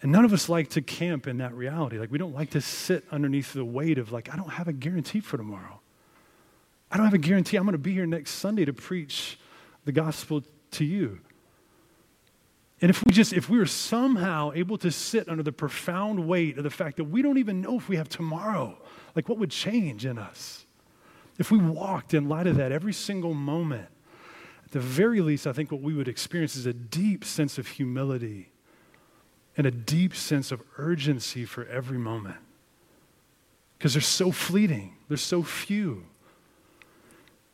And 0.00 0.12
none 0.12 0.24
of 0.24 0.32
us 0.32 0.48
like 0.48 0.70
to 0.70 0.82
camp 0.82 1.26
in 1.26 1.38
that 1.38 1.54
reality. 1.54 1.98
Like, 1.98 2.12
we 2.12 2.18
don't 2.18 2.34
like 2.34 2.50
to 2.50 2.60
sit 2.60 3.04
underneath 3.10 3.52
the 3.52 3.64
weight 3.64 3.98
of, 3.98 4.12
like, 4.12 4.32
I 4.32 4.36
don't 4.36 4.50
have 4.50 4.68
a 4.68 4.72
guarantee 4.72 5.20
for 5.20 5.36
tomorrow. 5.36 5.80
I 6.90 6.96
don't 6.96 7.06
have 7.06 7.14
a 7.14 7.18
guarantee 7.18 7.56
I'm 7.56 7.64
going 7.64 7.72
to 7.72 7.78
be 7.78 7.92
here 7.92 8.06
next 8.06 8.32
Sunday 8.32 8.64
to 8.64 8.72
preach 8.72 9.38
the 9.84 9.92
gospel 9.92 10.44
to 10.72 10.84
you. 10.84 11.18
And 12.80 12.90
if 12.90 13.04
we 13.04 13.12
just, 13.12 13.32
if 13.32 13.50
we 13.50 13.58
were 13.58 13.66
somehow 13.66 14.52
able 14.54 14.78
to 14.78 14.90
sit 14.92 15.28
under 15.28 15.42
the 15.42 15.52
profound 15.52 16.28
weight 16.28 16.58
of 16.58 16.64
the 16.64 16.70
fact 16.70 16.96
that 16.98 17.04
we 17.04 17.22
don't 17.22 17.38
even 17.38 17.60
know 17.60 17.76
if 17.76 17.88
we 17.88 17.96
have 17.96 18.08
tomorrow, 18.08 18.78
like 19.16 19.28
what 19.28 19.38
would 19.38 19.50
change 19.50 20.06
in 20.06 20.16
us? 20.16 20.64
If 21.38 21.50
we 21.50 21.58
walked 21.58 22.14
in 22.14 22.28
light 22.28 22.46
of 22.46 22.56
that 22.56 22.70
every 22.70 22.92
single 22.92 23.34
moment, 23.34 23.88
at 24.64 24.70
the 24.70 24.80
very 24.80 25.20
least, 25.20 25.46
I 25.46 25.52
think 25.52 25.72
what 25.72 25.80
we 25.80 25.94
would 25.94 26.06
experience 26.06 26.54
is 26.54 26.66
a 26.66 26.72
deep 26.72 27.24
sense 27.24 27.58
of 27.58 27.66
humility 27.66 28.52
and 29.58 29.66
a 29.66 29.70
deep 29.72 30.14
sense 30.14 30.52
of 30.52 30.62
urgency 30.78 31.44
for 31.44 31.66
every 31.66 31.98
moment. 31.98 32.36
Because 33.76 33.94
they're 33.94 34.00
so 34.00 34.30
fleeting, 34.30 34.94
they're 35.08 35.16
so 35.16 35.42
few, 35.42 36.04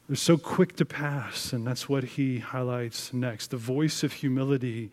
they're 0.06 0.16
so 0.16 0.36
quick 0.36 0.76
to 0.76 0.84
pass. 0.84 1.54
And 1.54 1.66
that's 1.66 1.88
what 1.88 2.04
he 2.04 2.38
highlights 2.38 3.14
next. 3.14 3.50
The 3.50 3.56
voice 3.56 4.04
of 4.04 4.12
humility 4.12 4.90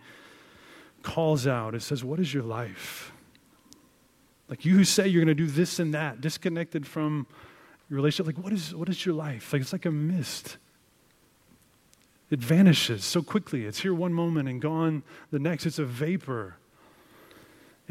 calls 1.04 1.46
out, 1.46 1.76
it 1.76 1.82
says, 1.82 2.04
What 2.04 2.20
is 2.20 2.34
your 2.34 2.44
life? 2.44 3.12
Like 4.48 4.66
you 4.66 4.76
who 4.76 4.84
say 4.86 5.08
you're 5.08 5.24
going 5.24 5.36
to 5.36 5.44
do 5.44 5.48
this 5.48 5.80
and 5.80 5.94
that, 5.94 6.22
disconnected 6.22 6.88
from 6.88 7.28
your 7.90 7.98
relationship, 7.98 8.36
like 8.36 8.44
what 8.44 8.54
is, 8.54 8.74
what 8.74 8.90
is 8.90 9.06
your 9.06 9.16
life? 9.16 9.52
Like 9.52 9.62
it's 9.62 9.74
like 9.74 9.86
a 9.86 9.92
mist. 9.92 10.58
It 12.30 12.40
vanishes 12.40 13.04
so 13.04 13.22
quickly. 13.22 13.66
It's 13.66 13.82
here 13.82 13.94
one 13.94 14.14
moment 14.14 14.48
and 14.48 14.62
gone 14.62 15.04
the 15.32 15.40
next. 15.40 15.66
It's 15.66 15.80
a 15.80 15.86
vapor. 15.86 16.56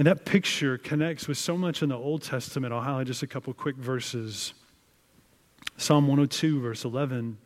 And 0.01 0.07
that 0.07 0.25
picture 0.25 0.79
connects 0.79 1.29
with 1.29 1.37
so 1.37 1.59
much 1.59 1.83
in 1.83 1.91
the 1.91 1.95
Old 1.95 2.23
Testament. 2.23 2.73
I'll 2.73 2.81
highlight 2.81 3.07
just 3.07 3.23
a 3.23 3.27
couple 3.27 3.53
quick 3.53 3.77
verses. 3.77 4.55
Psalm 5.77 6.09
102, 6.09 6.59
verse 6.59 6.87
11 6.87 7.37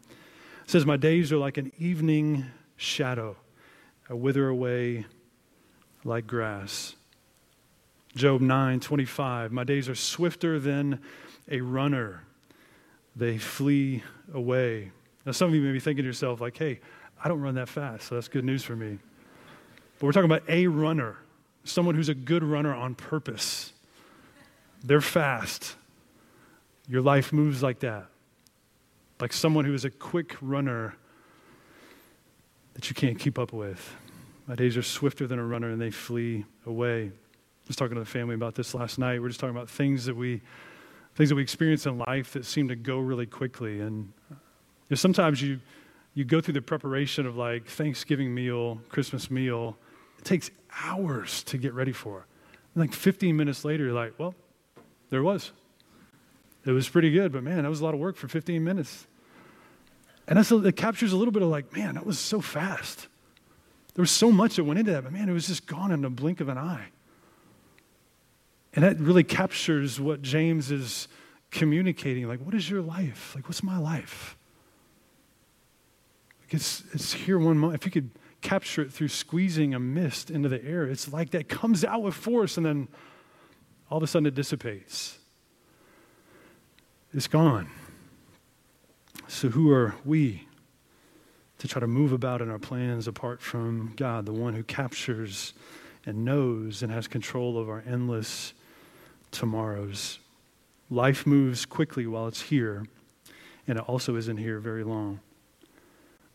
says, 0.65 0.87
My 0.87 0.97
days 0.97 1.33
are 1.33 1.37
like 1.37 1.59
an 1.59 1.73
evening 1.81 2.47
shadow. 2.77 3.35
I 4.09 4.15
wither 4.15 4.47
away 4.47 5.05
like 6.05 6.29
grass. 6.29 6.95
Job 8.15 8.41
9, 8.41 8.79
25, 8.79 9.51
My 9.51 9.65
days 9.65 9.89
are 9.89 9.97
swifter 9.97 10.61
than 10.61 11.01
a 11.51 11.61
runner. 11.61 12.23
They 13.17 13.37
flee 13.37 14.05
away. 14.33 14.93
Now, 15.27 15.33
some 15.33 15.49
of 15.49 15.57
you 15.57 15.61
may 15.61 15.73
be 15.73 15.81
thinking 15.81 16.05
to 16.05 16.07
yourself, 16.07 16.41
like, 16.41 16.57
hey, 16.57 16.79
I 17.25 17.27
don't 17.27 17.41
run 17.41 17.57
that 17.57 17.69
fast, 17.69 18.07
so 18.07 18.15
that's 18.15 18.29
good 18.29 18.45
news 18.45 18.63
for 18.63 18.77
me. 18.77 19.01
But 19.99 20.07
we're 20.07 20.13
talking 20.13 20.31
about 20.31 20.49
a 20.49 20.69
runner 20.69 21.19
someone 21.65 21.95
who's 21.95 22.09
a 22.09 22.15
good 22.15 22.45
runner 22.45 22.75
on 22.75 22.95
purpose. 22.95 23.73
They're 24.83 25.01
fast. 25.01 25.77
Your 26.89 27.03
life 27.03 27.33
moves 27.33 27.63
like 27.63 27.81
that. 27.81 28.07
Like 29.21 29.33
someone 29.33 29.65
who 29.65 29.75
is 29.75 29.85
a 29.85 29.91
quick 29.91 30.37
runner 30.41 30.97
that 32.75 32.89
you 32.91 32.95
can't 32.95 33.19
keep 33.19 33.39
up 33.39 33.53
with. 33.53 33.97
My 34.47 34.55
days 34.55 34.77
are 34.77 34.83
swifter 34.83 35.27
than 35.27 35.39
a 35.39 35.45
runner 35.45 35.71
and 35.71 35.81
they 35.81 35.91
flee 35.91 36.45
away. 36.67 37.07
I 37.07 37.69
was 37.69 37.77
talking 37.77 37.95
to 37.95 38.01
the 38.01 38.07
family 38.07 38.35
about 38.35 38.55
this 38.55 38.75
last 38.75 38.99
night. 38.99 39.23
We're 39.23 39.29
just 39.29 39.41
talking 39.41 39.57
about 39.57 39.71
things 39.71 40.05
that 40.05 40.15
we 40.15 40.43
things 41.15 41.29
that 41.29 41.37
we 41.37 41.43
experience 41.43 41.87
in 41.87 41.97
life 41.97 42.33
that 42.33 42.45
seem 42.45 42.67
to 42.67 42.75
go 42.75 42.99
really 42.99 43.25
quickly. 43.25 43.81
And 43.81 44.13
you 44.31 44.37
know, 44.91 44.97
sometimes 44.97 45.41
you 45.41 45.61
you 46.13 46.25
go 46.25 46.41
through 46.41 46.55
the 46.55 46.63
preparation 46.63 47.25
of 47.25 47.37
like 47.37 47.67
Thanksgiving 47.67 48.35
meal, 48.35 48.81
Christmas 48.89 49.31
meal, 49.31 49.79
it 50.19 50.25
takes 50.25 50.51
hours 50.83 51.43
to 51.45 51.59
get 51.59 51.75
ready 51.75 51.93
for. 51.93 52.27
And 52.75 52.83
like 52.83 52.93
15 52.93 53.37
minutes 53.37 53.65
later, 53.65 53.85
you're 53.85 53.93
like, 53.93 54.15
well, 54.19 54.35
there 55.11 55.23
was. 55.23 55.53
It 56.65 56.71
was 56.71 56.89
pretty 56.89 57.11
good, 57.11 57.33
but 57.33 57.43
man, 57.43 57.63
that 57.63 57.69
was 57.69 57.81
a 57.81 57.85
lot 57.85 57.95
of 57.95 58.01
work 58.01 58.17
for 58.17 58.27
15 58.27 58.65
minutes. 58.65 59.07
And 60.27 60.39
that's, 60.39 60.51
it 60.51 60.77
captures 60.77 61.13
a 61.13 61.17
little 61.17 61.33
bit 61.33 61.43
of 61.43 61.49
like, 61.49 61.75
man, 61.75 61.95
that 61.95 62.07
was 62.07 62.19
so 62.19 62.41
fast. 62.41 63.09
There 63.95 64.03
was 64.03 64.11
so 64.11 64.33
much 64.33 64.57
that 64.57 64.65
went 64.65 64.79
into 64.81 64.93
that, 64.93 65.05
but 65.05 65.13
man, 65.13 65.29
it 65.29 65.33
was 65.33 65.47
just 65.47 65.67
gone 65.67 65.93
in 65.93 66.01
the 66.01 66.11
blink 66.11 66.41
of 66.41 66.49
an 66.49 66.59
eye. 66.59 66.87
And 68.75 68.85
that 68.85 68.99
really 68.99 69.23
captures 69.23 70.01
what 70.01 70.23
James 70.23 70.71
is 70.71 71.07
communicating. 71.51 72.27
Like, 72.27 72.41
what 72.41 72.55
is 72.55 72.69
your 72.69 72.83
life? 72.83 73.33
Like, 73.35 73.47
what's 73.47 73.63
my 73.63 73.79
life? 73.79 74.37
Like 76.41 76.55
it's, 76.55 76.83
it's 76.93 77.13
here 77.13 77.39
one 77.39 77.57
moment. 77.57 77.81
If 77.81 77.87
you 77.87 77.93
could 77.93 78.11
capture 78.45 78.83
it 78.83 78.93
through 78.93 79.09
squeezing 79.09 79.75
a 79.75 79.81
mist 79.81 80.31
into 80.31 80.49
the 80.49 80.63
air. 80.65 80.85
It's 80.85 81.13
like 81.13 81.31
that 81.31 81.49
comes 81.49 81.85
out 81.85 82.03
with 82.03 82.15
force 82.15 82.57
and 82.57 82.65
then 82.65 82.89
all 83.91 83.97
of 83.97 84.05
a 84.05 84.07
sudden 84.07 84.27
it 84.27 84.35
dissipates. 84.35 85.19
It's 87.13 87.27
gone. 87.27 87.71
So, 89.29 89.49
who 89.49 89.71
are 89.73 89.95
we 90.05 90.47
to 91.59 91.67
try 91.67 91.81
to 91.81 91.87
move 91.87 92.13
about 92.13 92.43
in 92.43 92.51
our 92.51 92.59
plans 92.59 93.09
apart 93.09 93.41
from 93.41 93.95
God, 93.97 94.27
the 94.27 94.33
one 94.33 94.53
who 94.53 94.63
captures 94.63 95.55
and 96.05 96.25
knows 96.25 96.83
and 96.83 96.93
has 96.93 97.09
control 97.09 97.59
of 97.59 97.69
our 97.71 97.83
endless 97.89 98.53
tomorrows? 99.31 100.19
Life 100.91 101.27
moves 101.27 101.65
quickly 101.65 102.07
while 102.07 102.27
it's 102.27 102.43
here, 102.43 102.85
and 103.67 103.79
it 103.79 103.85
also 103.89 104.17
isn't 104.17 104.37
here 104.37 104.59
very 104.59 104.85
long. 104.85 105.21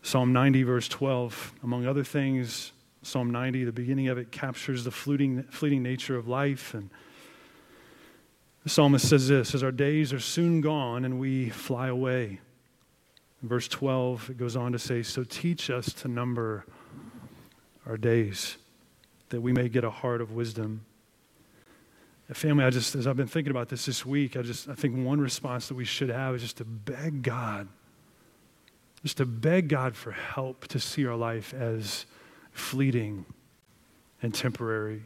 Psalm 0.02 0.32
90, 0.32 0.62
verse 0.62 0.88
12, 0.88 1.54
among 1.62 1.86
other 1.86 2.04
things, 2.04 2.72
Psalm 3.02 3.30
90, 3.30 3.64
the 3.64 3.72
beginning 3.72 4.08
of 4.08 4.18
it 4.18 4.30
captures 4.30 4.84
the 4.84 4.90
fleeting, 4.90 5.42
fleeting 5.44 5.82
nature 5.82 6.16
of 6.16 6.26
life. 6.26 6.74
And 6.74 6.90
the 8.62 8.70
psalmist 8.70 9.08
says 9.08 9.28
this 9.28 9.54
as 9.54 9.62
our 9.62 9.72
days 9.72 10.12
are 10.12 10.20
soon 10.20 10.60
gone 10.60 11.04
and 11.04 11.18
we 11.18 11.50
fly 11.50 11.88
away. 11.88 12.40
Verse 13.42 13.68
12, 13.68 14.30
it 14.30 14.38
goes 14.38 14.56
on 14.56 14.72
to 14.72 14.78
say, 14.78 15.02
So 15.02 15.24
teach 15.24 15.70
us 15.70 15.92
to 15.94 16.08
number 16.08 16.66
our 17.86 17.96
days, 17.96 18.58
that 19.30 19.40
we 19.40 19.52
may 19.52 19.68
get 19.68 19.84
a 19.84 19.90
heart 19.90 20.20
of 20.20 20.32
wisdom. 20.32 20.84
Family, 22.32 22.64
I 22.64 22.70
just, 22.70 22.94
as 22.94 23.06
I've 23.06 23.16
been 23.16 23.26
thinking 23.26 23.50
about 23.50 23.70
this 23.70 23.86
this 23.86 24.06
week, 24.06 24.36
I 24.36 24.42
just, 24.42 24.68
I 24.68 24.74
think 24.74 25.04
one 25.04 25.20
response 25.20 25.66
that 25.68 25.74
we 25.74 25.84
should 25.84 26.10
have 26.10 26.36
is 26.36 26.42
just 26.42 26.58
to 26.58 26.64
beg 26.64 27.22
God 27.22 27.66
just 29.02 29.16
to 29.16 29.26
beg 29.26 29.68
God 29.68 29.96
for 29.96 30.12
help 30.12 30.66
to 30.68 30.78
see 30.78 31.06
our 31.06 31.16
life 31.16 31.54
as 31.54 32.06
fleeting 32.52 33.24
and 34.22 34.34
temporary. 34.34 35.02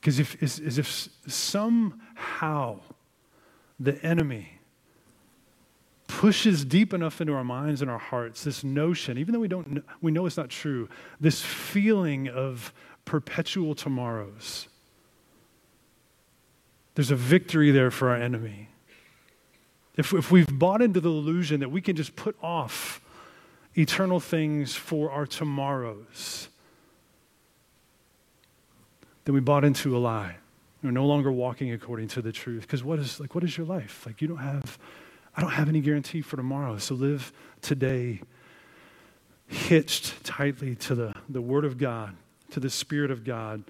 Because 0.00 0.18
if, 0.18 0.42
as, 0.42 0.60
as 0.60 0.78
if 0.78 1.08
somehow 1.26 2.80
the 3.78 4.02
enemy 4.04 4.56
pushes 6.06 6.64
deep 6.64 6.94
enough 6.94 7.20
into 7.20 7.34
our 7.34 7.44
minds 7.44 7.82
and 7.82 7.90
our 7.90 7.98
hearts 7.98 8.44
this 8.44 8.64
notion, 8.64 9.18
even 9.18 9.34
though 9.34 9.40
we 9.40 9.48
don't 9.48 9.84
we 10.00 10.10
know 10.12 10.24
it's 10.24 10.36
not 10.36 10.48
true, 10.48 10.88
this 11.20 11.42
feeling 11.42 12.28
of 12.28 12.72
perpetual 13.04 13.74
tomorrows. 13.74 14.68
There's 16.94 17.10
a 17.10 17.16
victory 17.16 17.70
there 17.72 17.90
for 17.90 18.10
our 18.10 18.16
enemy. 18.16 18.70
If, 19.96 20.12
if 20.12 20.30
we've 20.30 20.58
bought 20.58 20.82
into 20.82 21.00
the 21.00 21.08
illusion 21.08 21.60
that 21.60 21.70
we 21.70 21.80
can 21.80 21.96
just 21.96 22.16
put 22.16 22.36
off 22.42 23.00
eternal 23.74 24.20
things 24.20 24.74
for 24.74 25.10
our 25.10 25.26
tomorrows, 25.26 26.48
then 29.24 29.34
we 29.34 29.40
bought 29.40 29.64
into 29.64 29.96
a 29.96 29.98
lie. 29.98 30.36
We're 30.82 30.90
no 30.90 31.06
longer 31.06 31.32
walking 31.32 31.72
according 31.72 32.08
to 32.08 32.22
the 32.22 32.30
truth. 32.30 32.62
Because 32.62 32.84
what 32.84 32.98
is 32.98 33.18
like 33.18 33.34
what 33.34 33.42
is 33.42 33.56
your 33.56 33.66
life? 33.66 34.04
Like 34.06 34.22
you 34.22 34.28
don't 34.28 34.36
have 34.38 34.78
I 35.36 35.40
don't 35.40 35.50
have 35.50 35.68
any 35.68 35.80
guarantee 35.80 36.22
for 36.22 36.36
tomorrow. 36.36 36.78
So 36.78 36.94
live 36.94 37.32
today 37.60 38.20
hitched 39.48 40.24
tightly 40.24 40.74
to 40.74 40.94
the, 40.94 41.14
the 41.28 41.40
Word 41.40 41.64
of 41.64 41.78
God, 41.78 42.16
to 42.50 42.60
the 42.60 42.70
Spirit 42.70 43.10
of 43.10 43.24
God, 43.24 43.64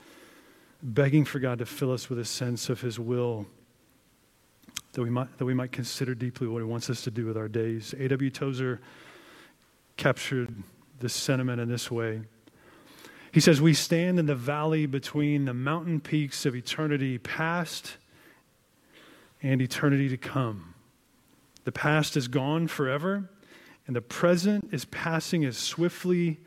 begging 0.82 1.24
for 1.24 1.38
God 1.38 1.58
to 1.58 1.66
fill 1.66 1.92
us 1.92 2.08
with 2.08 2.18
a 2.18 2.24
sense 2.24 2.68
of 2.68 2.80
His 2.80 2.98
will 2.98 3.46
that 4.96 5.02
we 5.02 5.10
might, 5.10 5.36
that 5.36 5.44
we 5.44 5.52
might 5.52 5.72
consider 5.72 6.14
deeply 6.14 6.48
what 6.48 6.60
He 6.60 6.64
wants 6.64 6.88
us 6.88 7.02
to 7.02 7.10
do 7.10 7.26
with 7.26 7.36
our 7.36 7.48
days. 7.48 7.94
A.W. 7.98 8.30
Tozer 8.30 8.80
captured 9.98 10.54
this 11.00 11.12
sentiment 11.12 11.60
in 11.60 11.68
this 11.68 11.90
way. 11.90 12.22
He 13.30 13.40
says, 13.40 13.60
We 13.60 13.74
stand 13.74 14.18
in 14.18 14.24
the 14.24 14.34
valley 14.34 14.86
between 14.86 15.44
the 15.44 15.52
mountain 15.52 16.00
peaks 16.00 16.46
of 16.46 16.56
eternity 16.56 17.18
past 17.18 17.98
and 19.42 19.60
eternity 19.60 20.08
to 20.08 20.16
come. 20.16 20.72
The 21.64 21.72
past 21.72 22.16
is 22.16 22.26
gone 22.26 22.66
forever, 22.66 23.28
and 23.86 23.94
the 23.94 24.00
present 24.00 24.70
is 24.72 24.86
passing 24.86 25.44
as 25.44 25.58
swiftly 25.58 26.40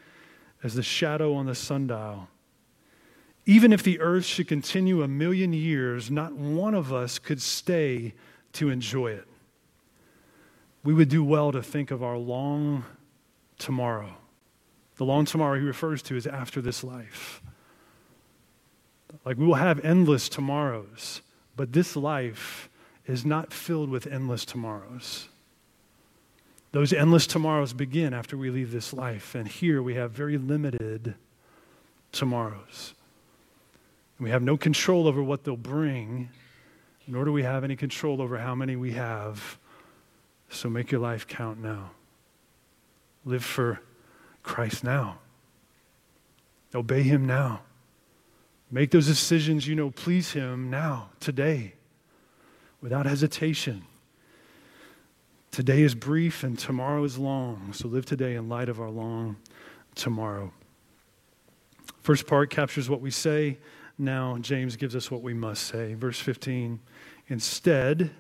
as 0.64 0.74
the 0.74 0.82
shadow 0.82 1.36
on 1.36 1.46
the 1.46 1.54
sundial. 1.54 2.30
Even 3.46 3.72
if 3.72 3.84
the 3.84 4.00
earth 4.00 4.26
should 4.26 4.48
continue 4.48 5.04
a 5.04 5.08
million 5.08 5.54
years, 5.54 6.10
not 6.10 6.34
one 6.34 6.74
of 6.74 6.92
us 6.92 7.20
could 7.20 7.44
stay 7.44 8.16
to 8.54 8.70
enjoy 8.70 9.12
it. 9.12 9.28
We 10.84 10.94
would 10.94 11.10
do 11.10 11.24
well 11.24 11.52
to 11.52 11.62
think 11.62 11.92
of 11.92 12.04
our 12.04 12.18
long 12.18 12.86
tomorrow. 13.58 14.16
The 14.96 15.06
long 15.06 15.26
tomorrow 15.26 15.60
he 15.60 15.66
refers 15.66 16.02
to 16.04 16.16
is 16.16 16.28
after 16.28 16.62
this 16.62 16.84
life. 16.84 17.42
Like 19.26 19.38
we 19.38 19.46
will 19.46 19.56
have 19.56 19.84
endless 19.84 20.30
tomorrows, 20.30 21.22
but 21.56 21.74
this 21.74 21.96
life 21.96 22.70
is 23.06 23.26
not 23.26 23.52
filled 23.52 23.90
with 23.90 24.08
endless 24.08 24.46
tomorrows. 24.46 25.28
Those 26.72 26.94
endless 26.94 27.26
tomorrows 27.26 27.74
begin 27.74 28.14
after 28.14 28.38
we 28.38 28.52
leave 28.52 28.72
this 28.72 28.94
life, 28.94 29.34
and 29.34 29.48
here 29.48 29.82
we 29.82 29.96
have 29.96 30.12
very 30.12 30.38
limited 30.38 31.16
tomorrows. 32.12 32.94
We 34.20 34.30
have 34.30 34.44
no 34.44 34.58
control 34.58 35.08
over 35.08 35.24
what 35.24 35.44
they'll 35.44 35.58
bring, 35.58 36.30
nor 37.10 37.26
do 37.26 37.32
we 37.32 37.44
have 37.44 37.64
any 37.64 37.76
control 37.76 38.22
over 38.22 38.38
how 38.38 38.54
many 38.54 38.76
we 38.76 38.92
have. 38.92 39.58
So 40.50 40.70
make 40.70 40.92
your 40.92 41.02
life 41.02 41.28
count 41.28 41.60
now. 41.60 41.92
Live 43.26 43.44
for 43.44 43.82
Christ 44.44 44.84
now. 44.84 45.20
Obey 46.74 47.04
Him 47.04 47.26
now. 47.26 47.62
Make 48.72 48.92
those 48.92 49.08
decisions 49.08 49.68
you 49.68 49.76
know 49.76 49.90
please 49.90 50.32
Him 50.32 50.70
now, 50.70 51.10
today, 51.20 51.74
without 52.82 53.06
hesitation. 53.06 53.84
Today 55.52 55.82
is 55.82 55.96
brief 55.96 56.44
and 56.44 56.58
tomorrow 56.58 57.04
is 57.04 57.18
long, 57.18 57.74
so 57.74 57.88
live 57.88 58.06
today 58.06 58.36
in 58.36 58.48
light 58.48 58.70
of 58.70 58.80
our 58.80 58.90
long 58.90 59.38
tomorrow. 59.96 60.54
First 62.02 62.28
part 62.28 62.52
captures 62.52 62.90
what 62.90 63.02
we 63.02 63.10
say. 63.10 63.58
Now, 63.98 64.38
James 64.40 64.76
gives 64.76 64.96
us 64.96 65.12
what 65.12 65.22
we 65.22 65.34
must 65.34 65.66
say. 65.66 65.96
Verse 65.96 66.20
15. 66.20 66.80
Instead, 67.30 68.12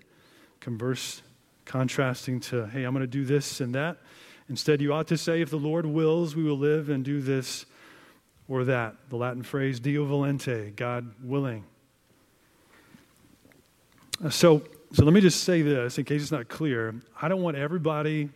converse, 0.60 1.22
contrasting 1.65 2.39
to, 2.39 2.67
hey, 2.67 2.84
I'm 2.84 2.93
going 2.93 3.02
to 3.02 3.08
do 3.08 3.26
this 3.26 3.60
and 3.60 3.76
that. 3.76 3.98
Instead, 4.50 4.82
you 4.82 4.93
ought 4.93 5.08
to 5.08 5.17
say, 5.17 5.41
if 5.41 5.50
the 5.50 5.58
Lord 5.58 5.86
wills, 5.86 6.36
we 6.36 6.43
will 6.43 6.58
live 6.58 6.89
and 6.89 7.04
do 7.04 7.22
this 7.22 7.65
or 8.48 8.63
that. 8.65 8.95
The 9.10 9.15
Latin 9.15 9.43
phrase, 9.43 9.80
Deo 9.80 10.06
volente, 10.06 10.76
God 10.76 11.13
willing. 11.24 11.63
Uh, 14.24 14.30
so, 14.30 14.63
so 14.91 15.06
let 15.06 15.13
me 15.13 15.22
just 15.22 15.43
say 15.43 15.62
this 15.62 15.98
in 15.98 16.06
case 16.06 16.22
it's 16.22 16.32
not 16.32 16.48
clear. 16.48 16.95
I 17.22 17.28
don't 17.28 17.41
want 17.41 17.58
everybody 17.58 18.30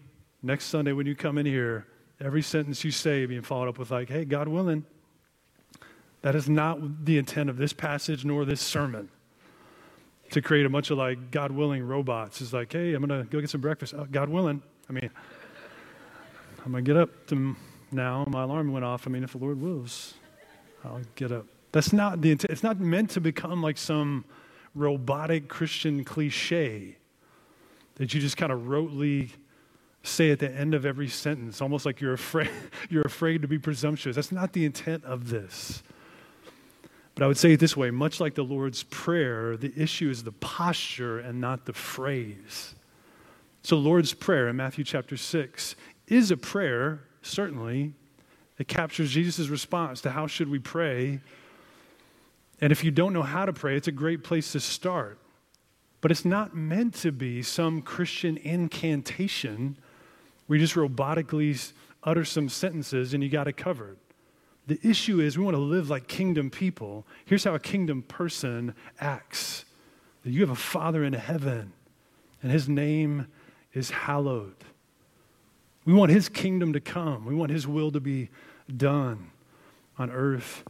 next 0.44 0.66
Sunday 0.66 0.92
when 0.92 1.08
you 1.08 1.16
come 1.16 1.38
in 1.38 1.46
here, 1.46 1.88
every 2.22 2.42
sentence 2.42 2.84
you 2.84 2.92
say 2.92 3.26
being 3.26 3.42
followed 3.42 3.70
up 3.70 3.80
with, 3.80 3.92
like, 3.92 4.10
hey, 4.10 4.26
God 4.26 4.48
willing. 4.48 4.86
That 6.22 6.36
is 6.36 6.48
not 6.48 7.06
the 7.06 7.18
intent 7.18 7.50
of 7.50 7.58
this 7.58 7.74
passage 7.74 8.24
nor 8.24 8.46
this 8.46 8.62
sermon. 8.62 9.10
To 10.34 10.42
create 10.42 10.66
a 10.66 10.70
bunch 10.70 10.90
of 10.90 10.98
like 10.98 11.30
God 11.30 11.52
willing 11.52 11.88
robots. 11.88 12.42
It's 12.42 12.54
like, 12.54 12.74
hey, 12.74 12.94
I'm 12.94 13.08
to 13.08 13.24
go 13.30 13.40
get 13.40 13.52
some 13.52 13.62
breakfast. 13.62 13.94
Oh, 13.96 14.08
God 14.12 14.30
willing. 14.30 14.64
I 14.90 14.94
mean, 14.94 15.10
I'm 16.66 16.74
to 16.74 16.82
get 16.82 16.98
up 16.98 17.28
to 17.28 17.56
now. 17.92 18.26
My 18.28 18.42
alarm 18.42 18.72
went 18.72 18.84
off. 18.84 19.06
I 19.06 19.12
mean, 19.12 19.24
if 19.24 19.34
the 19.34 19.38
Lord 19.38 19.62
wills, 19.62 20.16
I'll 20.84 21.02
get 21.16 21.32
up. 21.32 21.46
That's 21.72 21.94
not 21.94 22.22
the 22.22 22.32
intent. 22.32 22.52
It's 22.52 22.64
not 22.64 22.80
meant 22.80 23.12
to 23.12 23.22
become 23.22 23.62
like 23.62 23.78
some 23.78 24.26
robotic 24.74 25.50
Christian 25.50 26.04
cliche 26.04 26.98
that 27.96 28.14
you 28.14 28.20
just 28.20 28.38
kind 28.38 28.52
of 28.52 28.62
rotely 28.62 29.30
say 30.04 30.32
at 30.32 30.40
the 30.40 30.52
end 30.52 30.74
of 30.74 30.86
every 30.86 31.08
sentence, 31.08 31.62
almost 31.62 31.86
like 31.86 32.02
you're 32.02 32.14
afraid, 32.14 32.50
you're 32.90 33.06
afraid 33.06 33.42
to 33.44 33.48
be 33.48 33.60
presumptuous. 33.60 34.16
That's 34.16 34.32
not 34.32 34.54
the 34.54 34.66
intent 34.66 35.04
of 35.06 35.30
this. 35.30 35.84
But 37.16 37.24
I 37.24 37.28
would 37.28 37.38
say 37.38 37.54
it 37.54 37.60
this 37.60 37.78
way 37.78 37.92
much 37.92 38.20
like 38.20 38.36
the 38.36 38.44
Lord's 38.44 38.84
Prayer, 38.84 39.56
the 39.58 39.74
issue 39.76 40.10
is 40.10 40.24
the 40.24 40.32
posture 40.32 41.20
and 41.20 41.40
not 41.40 41.66
the 41.66 41.74
phrase. 41.74 42.76
So, 43.62 43.78
Lord's 43.78 44.14
Prayer 44.14 44.50
in 44.50 44.56
Matthew 44.56 44.84
chapter 44.84 45.16
6 45.16 45.76
is 46.08 46.32
a 46.32 46.38
prayer, 46.38 47.02
certainly. 47.22 47.94
It 48.58 48.68
captures 48.68 49.12
Jesus' 49.12 49.48
response 49.48 50.02
to 50.02 50.12
how 50.12 50.28
should 50.28 50.50
we 50.50 50.60
pray 50.60 51.22
and 52.64 52.72
if 52.72 52.82
you 52.82 52.92
don't 52.92 53.12
know 53.12 53.24
how 53.24 53.46
to 53.46 53.52
pray, 53.52 53.76
it's 53.76 53.90
a 53.90 53.92
great 53.92 54.24
place 54.24 54.54
to 54.54 54.60
start. 54.62 55.20
But 56.00 56.12
it's 56.12 56.24
not 56.24 56.56
meant 56.56 56.94
to 56.96 57.12
be 57.12 57.42
some 57.42 57.82
Christian 57.82 58.38
incantation 58.38 59.78
where 60.48 60.58
you 60.58 60.66
just 60.66 60.76
robotically 60.76 61.74
utter 62.04 62.24
some 62.24 62.48
sentences 62.48 63.14
and 63.14 63.22
you 63.22 63.30
got 63.30 63.50
it 63.50 63.58
covered. 63.58 63.98
The 64.68 64.80
issue 64.82 65.20
is 65.20 65.38
we 65.38 65.44
want 65.44 65.56
to 65.56 65.62
live 65.62 65.90
like 65.90 66.08
kingdom 66.08 66.50
people. 66.50 67.06
Here's 67.26 67.44
how 67.44 67.54
a 67.54 67.60
kingdom 67.60 68.02
person 68.04 68.76
acts 69.00 69.66
you 70.26 70.40
have 70.40 70.50
a 70.50 70.56
Father 70.56 71.04
in 71.04 71.12
heaven, 71.12 71.74
and 72.42 72.50
his 72.50 72.70
name 72.70 73.28
is 73.74 73.90
hallowed. 73.90 74.56
We 75.84 75.94
want 75.94 76.12
his 76.12 76.30
kingdom 76.30 76.72
to 76.74 76.80
come, 76.80 77.26
we 77.26 77.36
want 77.36 77.52
his 77.52 77.68
will 77.68 77.92
to 77.92 78.00
be 78.00 78.30
done 78.78 79.32
on 79.98 80.10
earth 80.10 80.64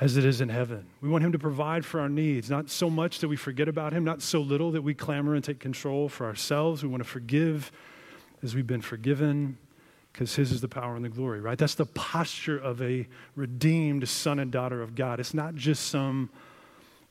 as 0.00 0.16
it 0.16 0.24
is 0.24 0.40
in 0.40 0.48
heaven. 0.48 0.86
We 1.00 1.08
want 1.08 1.24
Him 1.24 1.32
to 1.32 1.38
provide 1.38 1.84
for 1.84 2.00
our 2.00 2.08
needs, 2.08 2.50
not 2.50 2.68
so 2.68 2.90
much 2.90 3.20
that 3.20 3.28
we 3.28 3.36
forget 3.36 3.68
about 3.68 3.92
Him, 3.92 4.04
not 4.04 4.20
so 4.20 4.40
little 4.40 4.70
that 4.72 4.82
we 4.82 4.94
clamor 4.94 5.34
and 5.34 5.42
take 5.42 5.58
control 5.58 6.08
for 6.08 6.26
ourselves. 6.26 6.82
We 6.82 6.88
want 6.88 7.02
to 7.02 7.08
forgive 7.08 7.72
as 8.42 8.54
we've 8.54 8.66
been 8.66 8.82
forgiven 8.82 9.56
because 10.16 10.34
His 10.34 10.50
is 10.50 10.60
the 10.62 10.68
power 10.68 10.96
and 10.96 11.04
the 11.04 11.10
glory, 11.10 11.40
right? 11.40 11.58
That's 11.58 11.74
the 11.74 11.86
posture 11.86 12.58
of 12.58 12.80
a 12.80 13.06
redeemed 13.34 14.08
son 14.08 14.38
and 14.38 14.50
daughter 14.50 14.80
of 14.80 14.94
God. 14.94 15.20
It's 15.20 15.34
not 15.34 15.54
just 15.54 15.86
some 15.86 16.30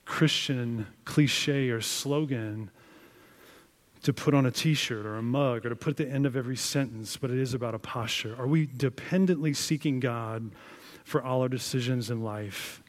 Christian 0.06 0.88
cliche 1.06 1.70
or 1.70 1.82
slogan 1.82 2.72
to 4.04 4.14
put 4.14 4.34
on 4.34 4.46
a 4.46 4.52
t 4.52 4.74
shirt 4.74 5.06
or 5.06 5.16
a 5.16 5.24
mug 5.24 5.66
or 5.66 5.70
to 5.70 5.76
put 5.76 5.92
at 5.92 5.98
the 5.98 6.08
end 6.08 6.26
of 6.26 6.36
every 6.36 6.56
sentence, 6.56 7.18
but 7.18 7.30
it 7.30 7.38
is 7.38 7.54
about 7.54 7.76
a 7.76 7.80
posture. 7.80 8.36
Are 8.40 8.48
we 8.48 8.66
dependently 8.66 9.54
seeking 9.54 10.00
God? 10.00 10.52
for 11.06 11.24
all 11.24 11.42
our 11.42 11.48
decisions 11.48 12.10
in 12.10 12.22
life? 12.22 12.82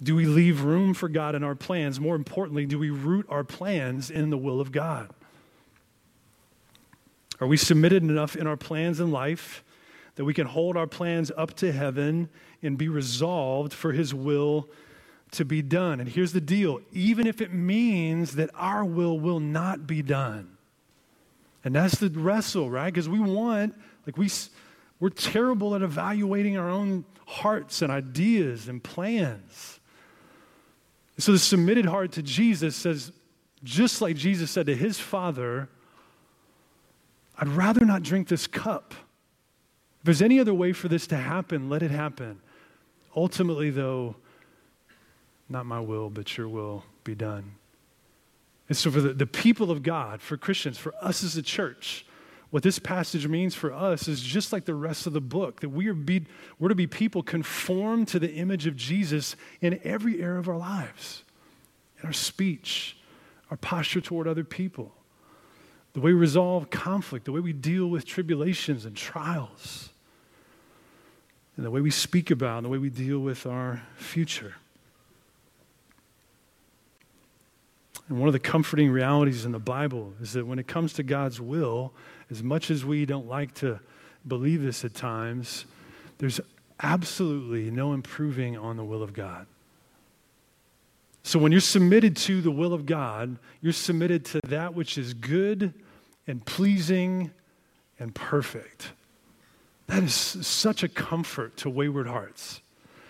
Do 0.00 0.14
we 0.14 0.26
leave 0.26 0.62
room 0.62 0.94
for 0.94 1.08
God 1.08 1.34
in 1.34 1.42
our 1.42 1.54
plans? 1.54 1.98
More 1.98 2.14
importantly, 2.14 2.66
do 2.66 2.78
we 2.78 2.90
root 2.90 3.26
our 3.28 3.42
plans 3.42 4.10
in 4.10 4.30
the 4.30 4.36
will 4.36 4.60
of 4.60 4.70
God? 4.70 5.10
Are 7.42 7.46
we 7.48 7.56
submitted 7.56 8.04
enough 8.04 8.36
in 8.36 8.46
our 8.46 8.56
plans 8.56 9.00
in 9.00 9.10
life 9.10 9.64
that 10.14 10.24
we 10.24 10.32
can 10.32 10.46
hold 10.46 10.76
our 10.76 10.86
plans 10.86 11.32
up 11.36 11.54
to 11.54 11.72
heaven 11.72 12.28
and 12.62 12.78
be 12.78 12.88
resolved 12.88 13.72
for 13.72 13.90
His 13.90 14.14
will 14.14 14.68
to 15.32 15.44
be 15.44 15.60
done? 15.60 15.98
And 15.98 16.08
here's 16.08 16.32
the 16.32 16.40
deal 16.40 16.80
even 16.92 17.26
if 17.26 17.40
it 17.40 17.52
means 17.52 18.36
that 18.36 18.50
our 18.54 18.84
will 18.84 19.18
will 19.18 19.40
not 19.40 19.88
be 19.88 20.02
done. 20.02 20.56
And 21.64 21.74
that's 21.74 21.98
the 21.98 22.10
wrestle, 22.10 22.70
right? 22.70 22.94
Because 22.94 23.08
we 23.08 23.18
want, 23.18 23.74
like, 24.06 24.16
we, 24.16 24.30
we're 25.00 25.10
terrible 25.10 25.74
at 25.74 25.82
evaluating 25.82 26.56
our 26.56 26.70
own 26.70 27.04
hearts 27.26 27.82
and 27.82 27.90
ideas 27.90 28.68
and 28.68 28.80
plans. 28.80 29.80
So 31.18 31.32
the 31.32 31.40
submitted 31.40 31.86
heart 31.86 32.12
to 32.12 32.22
Jesus 32.22 32.76
says, 32.76 33.10
just 33.64 34.00
like 34.00 34.14
Jesus 34.14 34.52
said 34.52 34.66
to 34.66 34.76
his 34.76 35.00
Father, 35.00 35.68
I'd 37.42 37.48
rather 37.48 37.84
not 37.84 38.04
drink 38.04 38.28
this 38.28 38.46
cup. 38.46 38.94
If 38.94 40.04
there's 40.04 40.22
any 40.22 40.38
other 40.38 40.54
way 40.54 40.72
for 40.72 40.86
this 40.86 41.08
to 41.08 41.16
happen, 41.16 41.68
let 41.68 41.82
it 41.82 41.90
happen. 41.90 42.40
Ultimately, 43.16 43.68
though, 43.70 44.14
not 45.48 45.66
my 45.66 45.80
will, 45.80 46.08
but 46.08 46.36
your 46.36 46.48
will 46.48 46.84
be 47.02 47.16
done. 47.16 47.56
And 48.68 48.78
so, 48.78 48.92
for 48.92 49.00
the, 49.00 49.12
the 49.12 49.26
people 49.26 49.72
of 49.72 49.82
God, 49.82 50.22
for 50.22 50.36
Christians, 50.36 50.78
for 50.78 50.94
us 51.00 51.24
as 51.24 51.36
a 51.36 51.42
church, 51.42 52.06
what 52.50 52.62
this 52.62 52.78
passage 52.78 53.26
means 53.26 53.56
for 53.56 53.72
us 53.72 54.06
is 54.06 54.22
just 54.22 54.52
like 54.52 54.64
the 54.64 54.76
rest 54.76 55.08
of 55.08 55.12
the 55.12 55.20
book 55.20 55.62
that 55.62 55.70
we 55.70 55.88
are 55.88 55.94
be, 55.94 56.24
we're 56.60 56.68
to 56.68 56.76
be 56.76 56.86
people 56.86 57.24
conformed 57.24 58.06
to 58.06 58.20
the 58.20 58.32
image 58.32 58.68
of 58.68 58.76
Jesus 58.76 59.34
in 59.60 59.80
every 59.82 60.22
area 60.22 60.38
of 60.38 60.48
our 60.48 60.58
lives, 60.58 61.24
in 61.98 62.06
our 62.06 62.12
speech, 62.12 62.96
our 63.50 63.56
posture 63.56 64.00
toward 64.00 64.28
other 64.28 64.44
people, 64.44 64.92
the 65.94 66.00
way 66.00 66.12
we 66.12 66.18
resolve 66.18 66.70
conflict, 66.70 67.26
the 67.26 67.32
way 67.32 67.40
we 67.40 67.52
deal 67.52 67.86
with 67.88 68.06
tribulations 68.06 68.84
and 68.84 68.96
trials, 68.96 69.90
and 71.56 71.66
the 71.66 71.70
way 71.70 71.80
we 71.80 71.90
speak 71.90 72.30
about 72.30 72.58
and 72.58 72.64
the 72.64 72.70
way 72.70 72.78
we 72.78 72.90
deal 72.90 73.18
with 73.18 73.46
our 73.46 73.82
future. 73.96 74.54
And 78.08 78.18
one 78.18 78.28
of 78.28 78.32
the 78.32 78.38
comforting 78.38 78.90
realities 78.90 79.44
in 79.44 79.52
the 79.52 79.58
Bible 79.58 80.12
is 80.20 80.32
that 80.32 80.46
when 80.46 80.58
it 80.58 80.66
comes 80.66 80.92
to 80.94 81.02
God's 81.02 81.40
will, 81.40 81.92
as 82.30 82.42
much 82.42 82.70
as 82.70 82.84
we 82.84 83.06
don't 83.06 83.28
like 83.28 83.54
to 83.54 83.78
believe 84.26 84.62
this 84.62 84.84
at 84.84 84.94
times, 84.94 85.66
there's 86.18 86.40
absolutely 86.82 87.70
no 87.70 87.92
improving 87.92 88.56
on 88.56 88.76
the 88.76 88.84
will 88.84 89.02
of 89.02 89.12
God. 89.12 89.46
So 91.22 91.38
when 91.38 91.52
you're 91.52 91.60
submitted 91.60 92.16
to 92.18 92.40
the 92.40 92.50
will 92.50 92.74
of 92.74 92.84
God, 92.84 93.36
you're 93.60 93.72
submitted 93.72 94.24
to 94.26 94.40
that 94.48 94.74
which 94.74 94.98
is 94.98 95.14
good 95.14 95.72
and 96.26 96.44
pleasing 96.44 97.30
and 97.98 98.14
perfect. 98.14 98.92
That 99.86 100.02
is 100.02 100.14
such 100.14 100.82
a 100.82 100.88
comfort 100.88 101.56
to 101.58 101.70
wayward 101.70 102.06
hearts. 102.06 102.60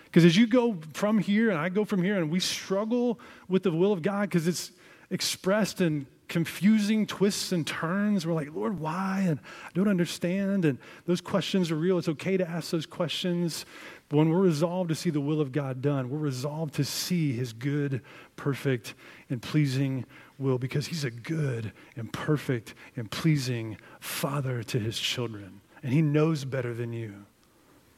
Because 0.05 0.25
as 0.25 0.37
you 0.37 0.45
go 0.45 0.77
from 0.93 1.19
here 1.19 1.49
and 1.49 1.57
I 1.57 1.69
go 1.69 1.85
from 1.85 2.03
here 2.03 2.17
and 2.17 2.29
we 2.29 2.39
struggle 2.39 3.19
with 3.47 3.63
the 3.63 3.71
will 3.71 3.91
of 3.91 4.01
God 4.01 4.29
because 4.29 4.47
it's 4.47 4.71
expressed 5.09 5.81
in 5.81 6.05
confusing 6.33 7.05
twists 7.05 7.51
and 7.51 7.65
turns. 7.65 8.25
We're 8.25 8.33
like, 8.33 8.55
Lord, 8.55 8.79
why? 8.79 9.23
And 9.27 9.39
I 9.65 9.69
don't 9.75 9.87
understand. 9.87 10.65
And 10.65 10.79
those 11.05 11.21
questions 11.21 11.69
are 11.69 11.75
real. 11.75 11.99
It's 11.99 12.09
okay 12.09 12.37
to 12.37 12.49
ask 12.49 12.71
those 12.71 12.87
questions. 12.87 13.67
But 14.09 14.17
when 14.17 14.29
we're 14.29 14.39
resolved 14.39 14.89
to 14.89 14.95
see 14.95 15.11
the 15.11 15.21
will 15.21 15.39
of 15.39 15.51
God 15.51 15.83
done, 15.83 16.09
we're 16.09 16.17
resolved 16.17 16.73
to 16.73 16.83
see 16.83 17.33
his 17.33 17.53
good, 17.53 18.01
perfect, 18.35 18.95
and 19.29 19.43
pleasing 19.43 20.05
will 20.39 20.57
because 20.57 20.87
he's 20.87 21.03
a 21.03 21.11
good 21.11 21.71
and 21.95 22.11
perfect 22.11 22.73
and 22.95 23.11
pleasing 23.11 23.77
father 23.99 24.63
to 24.63 24.79
his 24.79 24.97
children. 24.97 25.61
And 25.83 25.93
he 25.93 26.01
knows 26.01 26.45
better 26.45 26.73
than 26.73 26.93
you. 26.93 27.25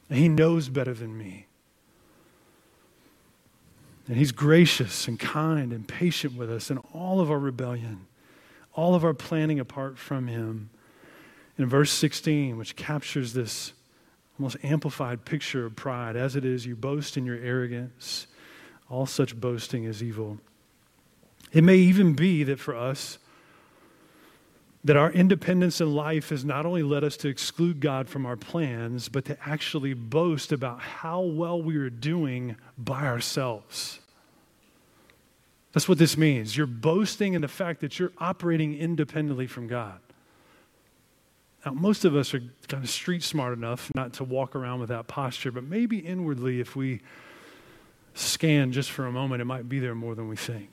And 0.09 0.19
he 0.19 0.27
knows 0.27 0.67
better 0.67 0.93
than 0.93 1.17
me. 1.17 1.47
And 4.09 4.17
he's 4.17 4.33
gracious 4.33 5.07
and 5.07 5.17
kind 5.17 5.71
and 5.71 5.87
patient 5.87 6.35
with 6.35 6.51
us 6.51 6.69
in 6.69 6.79
all 6.93 7.21
of 7.21 7.31
our 7.31 7.39
rebellion, 7.39 8.07
all 8.75 8.93
of 8.93 9.03
our 9.03 9.13
planning 9.13 9.59
apart 9.59 9.97
from 9.97 10.27
him. 10.27 10.69
In 11.57 11.65
verse 11.65 11.91
16, 11.91 12.57
which 12.57 12.75
captures 12.75 13.33
this 13.33 13.73
almost 14.37 14.57
amplified 14.63 15.23
picture 15.23 15.65
of 15.65 15.75
pride, 15.75 16.15
as 16.17 16.35
it 16.35 16.43
is, 16.43 16.65
you 16.65 16.75
boast 16.75 17.15
in 17.15 17.25
your 17.25 17.37
arrogance. 17.37 18.27
All 18.89 19.05
such 19.05 19.39
boasting 19.39 19.85
is 19.85 20.03
evil. 20.03 20.39
It 21.53 21.63
may 21.63 21.77
even 21.77 22.13
be 22.13 22.43
that 22.43 22.59
for 22.59 22.75
us, 22.75 23.17
that 24.83 24.97
our 24.97 25.11
independence 25.11 25.81
in 25.81 25.95
life 25.95 26.29
has 26.29 26.45
not 26.45 26.65
only 26.65 26.83
led 26.83 27.03
us 27.03 27.17
to 27.17 27.27
exclude 27.27 27.79
God 27.79 28.07
from 28.07 28.25
our 28.25 28.35
plans, 28.35 29.09
but 29.09 29.25
to 29.25 29.37
actually 29.47 29.93
boast 29.93 30.51
about 30.51 30.79
how 30.79 31.21
well 31.21 31.59
we 31.59 31.77
are 31.77 31.89
doing 31.89 32.55
by 32.77 33.07
ourselves. 33.07 33.99
That's 35.75 35.89
what 35.89 35.97
this 35.97 36.15
means. 36.15 36.55
You're 36.55 36.67
boasting 36.67 37.33
in 37.33 37.41
the 37.41 37.49
fact 37.49 37.81
that 37.81 37.99
you're 37.99 38.13
operating 38.17 38.77
independently 38.77 39.45
from 39.45 39.67
God. 39.67 39.99
Now, 41.65 41.73
most 41.73 42.05
of 42.05 42.15
us 42.15 42.33
are 42.33 42.39
kind 42.69 42.81
of 42.81 42.89
street 42.89 43.21
smart 43.23 43.57
enough 43.57 43.91
not 43.93 44.13
to 44.13 44.23
walk 44.23 44.55
around 44.55 44.79
with 44.79 44.87
that 44.87 45.07
posture, 45.07 45.51
but 45.51 45.65
maybe 45.65 45.97
inwardly, 45.97 46.61
if 46.61 46.77
we 46.77 47.01
scan 48.13 48.71
just 48.71 48.89
for 48.89 49.05
a 49.05 49.11
moment, 49.11 49.41
it 49.41 49.45
might 49.45 49.67
be 49.67 49.79
there 49.79 49.93
more 49.93 50.15
than 50.15 50.29
we 50.29 50.37
think. 50.37 50.69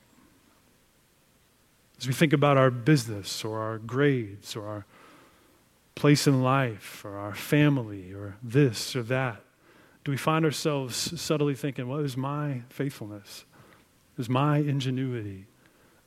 As 1.99 2.07
we 2.07 2.13
think 2.13 2.33
about 2.33 2.57
our 2.57 2.71
business 2.71 3.45
or 3.45 3.59
our 3.59 3.79
grades 3.79 4.55
or 4.55 4.69
our 4.69 4.87
place 5.97 6.29
in 6.29 6.45
life 6.45 7.05
or 7.05 7.17
our 7.17 7.35
family 7.35 8.13
or 8.13 8.37
this 8.41 8.95
or 8.95 9.03
that, 9.03 9.43
do 10.05 10.13
we 10.13 10.17
find 10.17 10.45
ourselves 10.45 11.21
subtly 11.21 11.57
thinking, 11.57 11.89
what 11.89 12.05
is 12.05 12.17
my 12.17 12.63
faithfulness? 12.69 13.47
Is 14.23 14.29
my 14.29 14.59
ingenuity? 14.59 15.47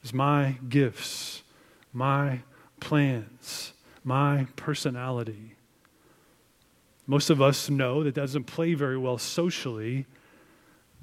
Is 0.02 0.14
my 0.14 0.56
gifts? 0.70 1.44
My 1.92 2.44
plans? 2.80 3.74
My 4.06 4.48
personality? 4.56 5.56
Most 7.08 7.30
of 7.30 7.42
us 7.42 7.70
know 7.70 8.06
that 8.06 8.16
doesn't 8.16 8.46
play 8.46 8.74
very 8.74 8.98
well 8.98 9.18
socially, 9.18 10.06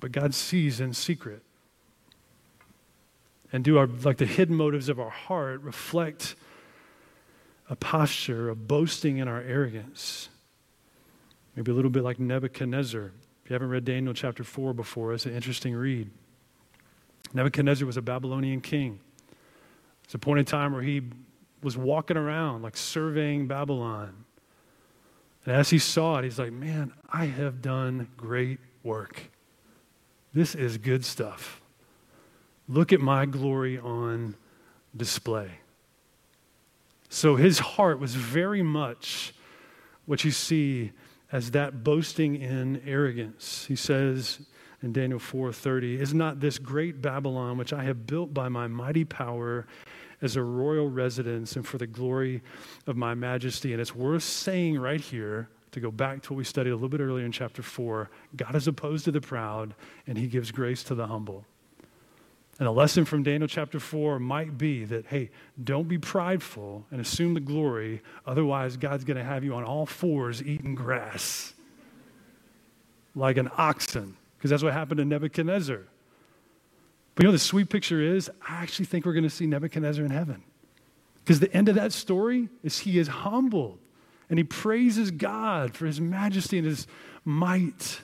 but 0.00 0.10
God 0.10 0.32
sees 0.32 0.80
in 0.80 0.94
secret 0.94 1.42
and 3.52 3.62
do 3.62 3.76
our 3.76 3.86
like 3.86 4.16
the 4.16 4.24
hidden 4.24 4.56
motives 4.56 4.88
of 4.88 4.98
our 4.98 5.10
heart 5.10 5.60
reflect 5.60 6.34
a 7.68 7.76
posture 7.76 8.48
of 8.48 8.66
boasting 8.66 9.18
in 9.18 9.28
our 9.28 9.42
arrogance 9.42 10.30
maybe 11.54 11.70
a 11.70 11.74
little 11.74 11.90
bit 11.90 12.02
like 12.02 12.18
nebuchadnezzar 12.18 13.12
if 13.44 13.50
you 13.50 13.52
haven't 13.52 13.68
read 13.68 13.84
daniel 13.84 14.14
chapter 14.14 14.42
4 14.42 14.72
before 14.72 15.12
it's 15.12 15.26
an 15.26 15.34
interesting 15.34 15.74
read 15.74 16.10
nebuchadnezzar 17.34 17.86
was 17.86 17.96
a 17.96 18.02
babylonian 18.02 18.60
king 18.60 19.00
it's 20.04 20.14
a 20.14 20.18
point 20.18 20.38
in 20.38 20.44
time 20.44 20.72
where 20.72 20.82
he 20.82 21.02
was 21.62 21.76
walking 21.76 22.16
around 22.16 22.62
like 22.62 22.76
surveying 22.76 23.46
babylon 23.46 24.24
and 25.44 25.54
as 25.54 25.70
he 25.70 25.78
saw 25.78 26.18
it 26.18 26.24
he's 26.24 26.38
like 26.38 26.52
man 26.52 26.92
i 27.12 27.26
have 27.26 27.62
done 27.62 28.08
great 28.16 28.58
work 28.82 29.30
this 30.34 30.54
is 30.54 30.78
good 30.78 31.04
stuff 31.04 31.62
Look 32.68 32.92
at 32.92 33.00
my 33.00 33.26
glory 33.26 33.78
on 33.78 34.34
display. 34.96 35.50
So 37.08 37.36
his 37.36 37.58
heart 37.58 37.98
was 37.98 38.14
very 38.14 38.62
much 38.62 39.34
what 40.06 40.24
you 40.24 40.30
see 40.30 40.92
as 41.30 41.50
that 41.50 41.84
boasting 41.84 42.36
in 42.36 42.80
arrogance. 42.86 43.66
He 43.66 43.76
says 43.76 44.40
in 44.82 44.92
Daniel 44.92 45.18
4:30, 45.18 46.00
"Is 46.00 46.12
not 46.12 46.40
this 46.40 46.58
great 46.58 47.00
Babylon 47.00 47.56
which 47.56 47.72
I 47.72 47.84
have 47.84 48.06
built 48.06 48.34
by 48.34 48.48
my 48.48 48.66
mighty 48.66 49.04
power 49.04 49.66
as 50.20 50.36
a 50.36 50.42
royal 50.42 50.88
residence 50.88 51.56
and 51.56 51.66
for 51.66 51.78
the 51.78 51.86
glory 51.86 52.42
of 52.86 52.96
my 52.96 53.14
majesty?" 53.14 53.72
And 53.72 53.80
it's 53.80 53.94
worth 53.94 54.22
saying 54.22 54.78
right 54.78 55.00
here 55.00 55.48
to 55.72 55.80
go 55.80 55.90
back 55.90 56.22
to 56.22 56.32
what 56.32 56.38
we 56.38 56.44
studied 56.44 56.70
a 56.70 56.74
little 56.74 56.88
bit 56.88 57.00
earlier 57.00 57.24
in 57.24 57.32
chapter 57.32 57.62
4, 57.62 58.10
God 58.36 58.54
is 58.54 58.68
opposed 58.68 59.04
to 59.06 59.10
the 59.10 59.20
proud 59.20 59.74
and 60.06 60.18
he 60.18 60.26
gives 60.26 60.50
grace 60.50 60.82
to 60.84 60.94
the 60.94 61.06
humble. 61.06 61.46
And 62.58 62.68
a 62.68 62.70
lesson 62.70 63.06
from 63.06 63.22
Daniel 63.22 63.48
chapter 63.48 63.80
4 63.80 64.18
might 64.20 64.58
be 64.58 64.84
that, 64.84 65.06
hey, 65.06 65.30
don't 65.62 65.88
be 65.88 65.98
prideful 65.98 66.86
and 66.90 67.00
assume 67.00 67.32
the 67.34 67.40
glory. 67.40 68.02
Otherwise, 68.26 68.76
God's 68.76 69.04
going 69.04 69.16
to 69.16 69.24
have 69.24 69.42
you 69.42 69.54
on 69.54 69.64
all 69.64 69.86
fours 69.86 70.42
eating 70.42 70.74
grass 70.74 71.54
like 73.14 73.36
an 73.36 73.50
oxen, 73.56 74.16
because 74.42 74.50
that's 74.50 74.64
what 74.64 74.72
happened 74.72 74.98
to 74.98 75.04
Nebuchadnezzar. 75.04 75.82
But 77.14 77.22
you 77.22 77.28
know, 77.28 77.32
the 77.32 77.38
sweet 77.38 77.70
picture 77.70 78.02
is, 78.02 78.28
I 78.40 78.56
actually 78.56 78.86
think 78.86 79.06
we're 79.06 79.12
going 79.12 79.22
to 79.22 79.30
see 79.30 79.46
Nebuchadnezzar 79.46 80.04
in 80.04 80.10
heaven. 80.10 80.42
Because 81.22 81.38
the 81.38 81.54
end 81.54 81.68
of 81.68 81.76
that 81.76 81.92
story 81.92 82.48
is 82.64 82.80
he 82.80 82.98
is 82.98 83.06
humbled 83.06 83.78
and 84.28 84.40
he 84.40 84.42
praises 84.42 85.12
God 85.12 85.76
for 85.76 85.86
his 85.86 86.00
majesty 86.00 86.58
and 86.58 86.66
his 86.66 86.88
might. 87.24 88.00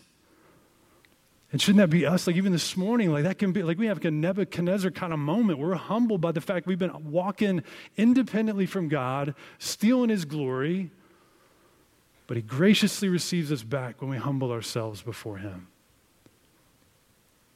And 1.51 1.61
shouldn't 1.61 1.79
that 1.79 1.91
be 1.91 2.07
us? 2.07 2.29
Like 2.29 2.37
even 2.37 2.53
this 2.53 2.77
morning, 2.77 3.11
like 3.11 3.25
that 3.25 3.41
can 3.41 3.51
be 3.51 3.65
like 3.65 3.77
we 3.77 3.87
have 3.87 4.05
a 4.05 4.11
Nebuchadnezzar 4.13 4.93
kind 4.93 5.13
of 5.13 5.19
moment. 5.19 5.59
We're 5.59 5.75
humbled 5.75 6.21
by 6.21 6.31
the 6.31 6.41
fact 6.41 6.69
we've 6.69 6.79
been 6.79 7.11
walking 7.11 7.65
independently 7.97 8.67
from 8.67 8.89
God, 8.89 9.35
stealing 9.59 10.11
his 10.11 10.25
glory, 10.25 10.93
but 12.29 12.37
he 12.37 12.45
graciously 12.45 13.09
receives 13.09 13.51
us 13.51 13.65
back 13.65 14.01
when 14.01 14.09
we 14.09 14.19
humble 14.19 14.53
ourselves 14.53 15.03
before 15.03 15.39
him. 15.39 15.67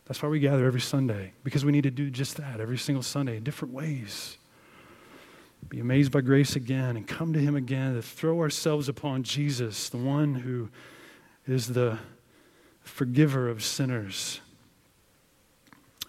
That's 0.06 0.22
why 0.22 0.28
we 0.28 0.40
gather 0.40 0.66
every 0.66 0.80
Sunday, 0.80 1.32
because 1.44 1.64
we 1.64 1.72
need 1.72 1.84
to 1.84 1.90
do 1.90 2.10
just 2.10 2.36
that 2.36 2.60
every 2.60 2.78
single 2.78 3.02
Sunday 3.02 3.36
in 3.36 3.44
different 3.44 3.72
ways. 3.72 4.36
Be 5.68 5.80
amazed 5.80 6.12
by 6.12 6.20
grace 6.20 6.56
again 6.56 6.96
and 6.96 7.06
come 7.06 7.32
to 7.32 7.38
him 7.38 7.56
again 7.56 7.94
to 7.94 8.02
throw 8.02 8.40
ourselves 8.40 8.88
upon 8.88 9.22
Jesus, 9.22 9.88
the 9.88 9.96
one 9.96 10.34
who 10.34 10.68
is 11.46 11.68
the 11.68 11.98
forgiver 12.82 13.48
of 13.48 13.62
sinners. 13.62 14.40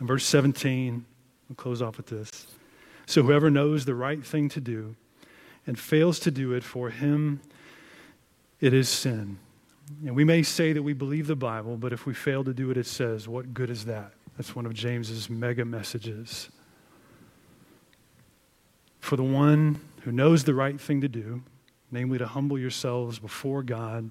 In 0.02 0.08
verse 0.08 0.26
17, 0.26 1.06
we'll 1.48 1.56
close 1.56 1.82
off 1.82 1.98
with 1.98 2.08
this. 2.08 2.48
So 3.06 3.22
whoever 3.22 3.50
knows 3.50 3.86
the 3.86 3.96
right 3.96 4.26
thing 4.26 4.50
to 4.50 4.60
do 4.60 4.96
and 5.68 5.78
fails 5.80 6.20
to 6.22 6.32
do 6.32 6.54
it, 6.54 6.64
for 6.64 6.90
him 6.90 7.42
it 8.60 8.74
is 8.74 8.90
sin. 8.90 9.38
And 10.06 10.16
we 10.16 10.24
may 10.24 10.44
say 10.44 10.74
that 10.74 10.82
we 10.84 10.94
believe 10.94 11.28
the 11.28 11.36
Bible, 11.36 11.78
but 11.78 11.94
if 11.94 12.06
we 12.06 12.14
fail 12.14 12.44
to 12.44 12.54
do 12.54 12.68
what 12.68 12.78
it 12.78 12.86
says, 12.86 13.28
what 13.28 13.54
good 13.54 13.70
is 13.70 13.86
that? 13.86 14.14
That's 14.38 14.56
one 14.56 14.66
of 14.66 14.74
James's 14.74 15.30
mega 15.30 15.66
messages. 15.66 16.50
for 19.04 19.18
the 19.18 19.24
one 19.24 19.82
who 20.04 20.14
knows 20.14 20.46
the 20.46 20.54
right 20.54 20.80
thing 20.80 21.02
to 21.02 21.10
do, 21.10 21.44
namely 21.92 22.18
to 22.18 22.26
humble 22.26 22.58
yourselves 22.58 23.20
before 23.20 23.62
God 23.62 24.10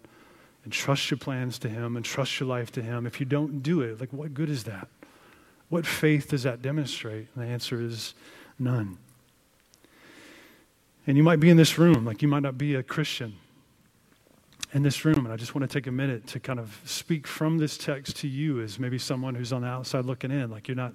and 0.64 0.72
trust 0.72 1.10
your 1.10 1.16
plans 1.16 1.58
to 1.60 1.68
Him 1.70 1.96
and 1.96 2.04
trust 2.04 2.38
your 2.38 2.46
life 2.46 2.70
to 2.72 2.82
Him. 2.82 3.06
If 3.06 3.18
you 3.18 3.24
don't 3.24 3.62
do 3.62 3.80
it, 3.80 3.98
like 4.00 4.12
what 4.12 4.34
good 4.34 4.50
is 4.50 4.64
that? 4.64 4.88
What 5.70 5.86
faith 5.86 6.28
does 6.28 6.42
that 6.42 6.60
demonstrate? 6.60 7.28
And 7.34 7.42
the 7.42 7.48
answer 7.48 7.80
is 7.80 8.12
none. 8.58 8.98
And 11.06 11.16
you 11.16 11.22
might 11.22 11.40
be 11.40 11.48
in 11.48 11.56
this 11.56 11.78
room, 11.78 12.04
like 12.04 12.20
you 12.20 12.28
might 12.28 12.42
not 12.42 12.58
be 12.58 12.74
a 12.74 12.82
Christian 12.82 13.36
in 14.72 14.82
this 14.82 15.04
room. 15.04 15.24
And 15.24 15.32
I 15.32 15.36
just 15.36 15.54
want 15.54 15.68
to 15.68 15.72
take 15.72 15.86
a 15.86 15.92
minute 15.92 16.26
to 16.28 16.40
kind 16.40 16.58
of 16.58 16.80
speak 16.84 17.26
from 17.26 17.58
this 17.58 17.76
text 17.76 18.16
to 18.18 18.28
you 18.28 18.60
as 18.60 18.78
maybe 18.78 18.98
someone 18.98 19.34
who's 19.34 19.52
on 19.52 19.62
the 19.62 19.68
outside 19.68 20.04
looking 20.04 20.30
in. 20.30 20.50
Like 20.50 20.68
you're 20.68 20.76
not, 20.76 20.94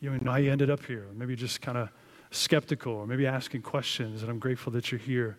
you 0.00 0.10
know 0.20 0.36
you 0.36 0.50
ended 0.50 0.70
up 0.70 0.84
here. 0.84 1.06
Maybe 1.14 1.36
just 1.36 1.60
kind 1.60 1.78
of 1.78 1.90
skeptical 2.30 2.92
or 2.92 3.06
maybe 3.06 3.26
asking 3.26 3.62
questions. 3.62 4.22
And 4.22 4.30
I'm 4.30 4.38
grateful 4.38 4.72
that 4.72 4.90
you're 4.90 4.98
here. 4.98 5.36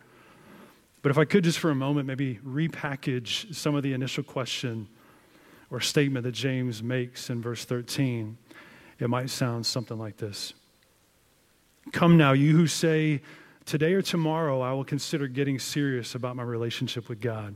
But 1.02 1.10
if 1.10 1.17
I 1.17 1.26
could 1.26 1.44
just 1.44 1.58
for 1.58 1.72
a 1.72 1.76
moment 1.76 2.06
maybe 2.08 2.39
repackage 2.46 3.54
some 3.56 3.76
of 3.76 3.82
the 3.82 3.94
initial 3.94 4.24
question 4.24 4.88
or 5.72 5.80
statement 5.80 6.24
that 6.26 6.34
James 6.34 6.84
makes 6.84 7.30
in 7.30 7.41
verse 7.41 7.65
13, 7.65 8.38
it 9.00 9.10
might 9.10 9.30
sound 9.32 9.65
something 9.65 9.98
like 9.98 10.17
this 10.17 10.54
Come 11.91 12.17
now, 12.17 12.34
you 12.34 12.56
who 12.56 12.67
say, 12.67 13.22
Today 13.65 13.94
or 13.94 14.02
tomorrow, 14.02 14.62
I 14.62 14.74
will 14.74 14.84
consider 14.84 15.28
getting 15.28 15.60
serious 15.60 16.15
about 16.15 16.36
my 16.36 16.44
relationship 16.44 17.08
with 17.08 17.22
God. 17.22 17.56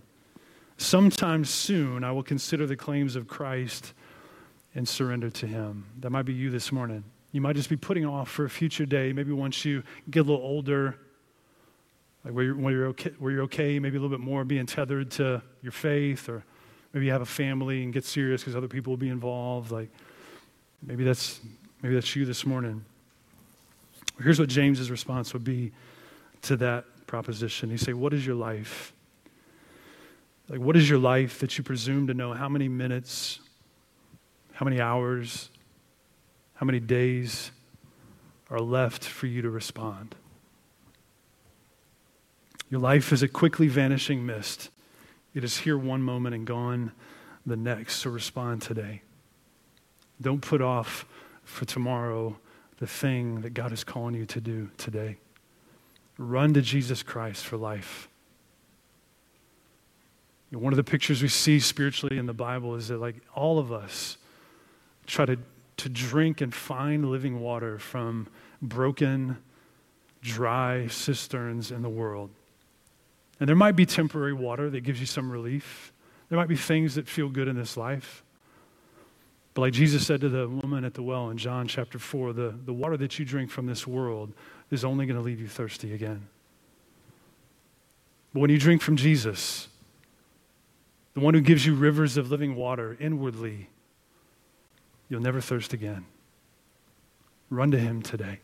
Sometime 0.78 1.46
soon, 1.46 2.04
I 2.04 2.12
will 2.12 2.24
consider 2.24 2.66
the 2.66 2.76
claims 2.76 3.16
of 3.16 3.28
Christ 3.28 3.94
and 4.74 4.88
surrender 4.88 5.30
to 5.30 5.48
Him. 5.48 5.86
That 6.00 6.10
might 6.10 6.24
be 6.24 6.34
you 6.34 6.50
this 6.50 6.72
morning. 6.72 7.04
You 7.32 7.42
might 7.42 7.56
just 7.56 7.70
be 7.70 7.78
putting 7.78 8.06
off 8.06 8.30
for 8.30 8.46
a 8.46 8.50
future 8.50 8.86
day, 8.86 9.14
maybe 9.14 9.32
once 9.32 9.66
you 9.66 9.84
get 10.10 10.22
a 10.22 10.24
little 10.24 10.46
older, 10.46 10.98
like 12.24 12.34
where 12.34 12.46
you're, 12.46 12.56
where 12.56 12.74
you're, 12.74 12.88
okay, 12.88 13.12
where 13.20 13.32
you're 13.32 13.44
okay, 13.44 13.80
maybe 13.80 13.98
a 13.98 14.00
little 14.02 14.16
bit 14.16 14.24
more 14.24 14.44
being 14.44 14.66
tethered 14.66 15.12
to 15.12 15.42
your 15.62 15.72
faith, 15.72 16.28
or 16.28 16.44
maybe 16.94 17.06
you 17.06 17.12
have 17.12 17.22
a 17.22 17.26
family 17.26 17.84
and 17.84 17.94
get 17.94 18.04
serious 18.04 18.42
because 18.42 18.56
other 18.56 18.68
people 18.68 18.92
will 18.92 18.98
be 18.98 19.10
involved. 19.10 19.72
Like 19.72 19.90
maybe 20.82 21.04
that's, 21.04 21.40
maybe 21.82 21.96
that's 21.96 22.16
you 22.16 22.26
this 22.26 22.46
morning. 22.46 22.84
Here's 24.22 24.40
what 24.40 24.50
James's 24.50 24.90
response 24.90 25.34
would 25.34 25.44
be 25.44 25.72
to 26.44 26.58
that 26.58 26.86
proposition. 27.06 27.70
He'd 27.70 27.80
say, 27.80 27.94
What 27.94 28.14
is 28.14 28.26
your 28.26 28.36
life? 28.36 28.94
Like, 30.47 30.60
what 30.60 30.75
is 30.75 30.89
your 30.89 30.99
life 30.99 31.39
that 31.39 31.58
you 31.58 31.63
presume 31.63 32.08
to 32.08 32.13
know 32.13 32.34
how 32.34 32.47
many 32.47 32.67
minutes, 32.67 33.39
how 34.53 34.63
many 34.63 34.79
hours, 34.79 35.49
how 36.55 36.65
many 36.65 36.79
days 36.79 37.51
are 38.49 38.60
left 38.60 39.03
for 39.03 39.27
you 39.27 39.41
to 39.41 39.49
respond? 39.49 40.15
Your 42.69 42.79
life 42.79 43.12
is 43.12 43.23
a 43.23 43.27
quickly 43.27 43.67
vanishing 43.67 44.25
mist. 44.25 44.69
It 45.34 45.43
is 45.43 45.60
here 45.60 45.77
one 45.77 46.01
moment 46.01 46.36
and 46.36 46.45
gone 46.45 46.91
the 47.45 47.58
next. 47.58 47.97
So 47.97 48.10
respond 48.10 48.62
today. 48.62 49.01
Don't 50.21 50.41
put 50.41 50.62
off 50.62 51.05
for 51.43 51.65
tomorrow 51.65 52.38
the 52.77 52.88
thing 52.88 53.41
that 53.41 53.53
God 53.53 53.71
is 53.71 53.84
calling 53.84 54.15
you 54.15 54.25
to 54.27 54.41
do 54.41 54.69
today. 54.77 55.17
Run 56.17 56.53
to 56.53 56.62
Jesus 56.62 57.03
Christ 57.03 57.45
for 57.45 57.58
life. 57.58 58.10
You 60.56 60.62
know, 60.62 60.63
one 60.63 60.72
of 60.72 60.78
the 60.78 60.89
pictures 60.89 61.22
we 61.22 61.28
see 61.28 61.60
spiritually 61.60 62.18
in 62.18 62.28
the 62.28 62.34
Bible 62.34 62.76
is 62.76 62.88
that, 62.88 63.02
like, 63.02 63.18
all 63.36 63.60
of 63.60 63.74
us 63.74 64.18
try 65.06 65.26
to, 65.26 65.38
to 65.76 65.89
drink 65.89 66.39
and 66.39 66.54
find 66.54 67.12
living 67.12 67.41
water 67.41 67.78
from 67.78 68.30
broken, 68.62 69.36
dry 70.22 70.88
cisterns 70.88 71.72
in 71.72 71.82
the 71.82 71.89
world. 71.89 72.30
And 73.41 73.50
there 73.50 73.56
might 73.58 73.76
be 73.76 73.86
temporary 73.86 74.32
water 74.32 74.70
that 74.70 74.86
gives 74.86 75.02
you 75.02 75.06
some 75.06 75.30
relief. 75.30 75.91
There 76.30 76.38
might 76.38 76.48
be 76.48 76.56
things 76.56 76.96
that 76.96 77.10
feel 77.10 77.28
good 77.28 77.50
in 77.50 77.58
this 77.58 77.76
life. 77.76 78.24
But 79.56 79.62
like 79.63 79.74
Jesus 79.74 80.08
said 80.08 80.22
to 80.22 80.30
the 80.30 80.48
woman 80.48 80.86
at 80.86 80.94
the 80.94 81.04
well 81.04 81.32
in 81.32 81.38
John 81.38 81.68
chapter 81.68 82.00
4, 82.00 82.32
the, 82.32 82.56
the 82.63 82.72
water 82.72 82.96
that 82.96 83.20
you 83.20 83.26
drink 83.26 83.52
from 83.52 83.65
this 83.65 83.86
world 83.86 84.32
is 84.72 84.86
only 84.86 85.06
going 85.06 85.18
to 85.18 85.22
leave 85.22 85.41
you 85.41 85.50
thirsty 85.50 85.94
again. 85.94 86.30
But 88.34 88.39
when 88.39 88.52
you 88.52 88.58
drink 88.58 88.82
from 88.82 88.96
Jesus, 88.96 89.68
the 91.15 91.21
one 91.21 91.34
who 91.34 91.41
gives 91.41 91.65
you 91.65 91.73
rivers 91.73 92.17
of 92.17 92.30
living 92.30 92.56
water 92.56 92.95
inwardly, 92.99 93.69
you'll 95.10 95.21
never 95.21 95.41
thirst 95.41 95.73
again. 95.73 96.06
Run 97.49 97.71
to 97.71 97.80
him 97.80 98.01
today. 98.01 98.39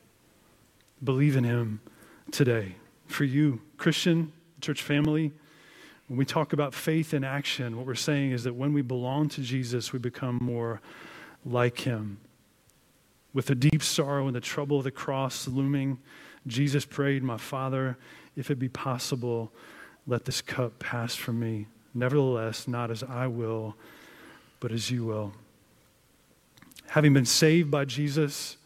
Believe 1.04 1.36
in 1.36 1.44
him 1.44 1.82
today. 2.32 2.76
For 3.08 3.26
you, 3.26 3.62
Christian, 3.78 4.32
church 4.62 4.82
family, 4.82 5.34
when 6.08 6.18
we 6.18 6.24
talk 6.24 6.54
about 6.54 6.74
faith 6.74 7.14
in 7.14 7.26
action, 7.26 7.76
what 7.76 7.86
we're 7.86 7.96
saying 7.96 8.32
is 8.32 8.46
that 8.46 8.56
when 8.56 8.72
we 8.74 8.82
belong 8.82 9.28
to 9.30 9.42
Jesus, 9.42 9.92
we 9.92 10.00
become 10.00 10.40
more 10.42 10.82
like 11.46 11.80
him. 11.80 12.20
With 13.34 13.48
the 13.48 13.56
deep 13.56 13.84
sorrow 13.84 14.28
and 14.28 14.36
the 14.36 14.42
trouble 14.42 14.78
of 14.78 14.86
the 14.86 14.92
cross 14.92 15.48
looming, 15.48 16.00
Jesus 16.48 16.86
prayed, 16.86 17.22
My 17.24 17.38
Father, 17.38 17.98
if 18.36 18.50
it 18.50 18.60
be 18.60 18.70
possible, 18.70 19.52
let 20.08 20.26
this 20.26 20.42
cup 20.42 20.80
pass 20.80 21.16
from 21.16 21.40
me. 21.40 21.68
Nevertheless, 21.94 22.68
not 22.68 22.92
as 22.92 23.04
I 23.04 23.28
will, 23.28 23.76
but 24.60 24.72
as 24.72 24.90
you 24.90 25.06
will. 25.06 25.34
Having 26.88 27.14
been 27.14 27.26
saved 27.26 27.72
by 27.72 27.86
Jesus, 27.86 28.58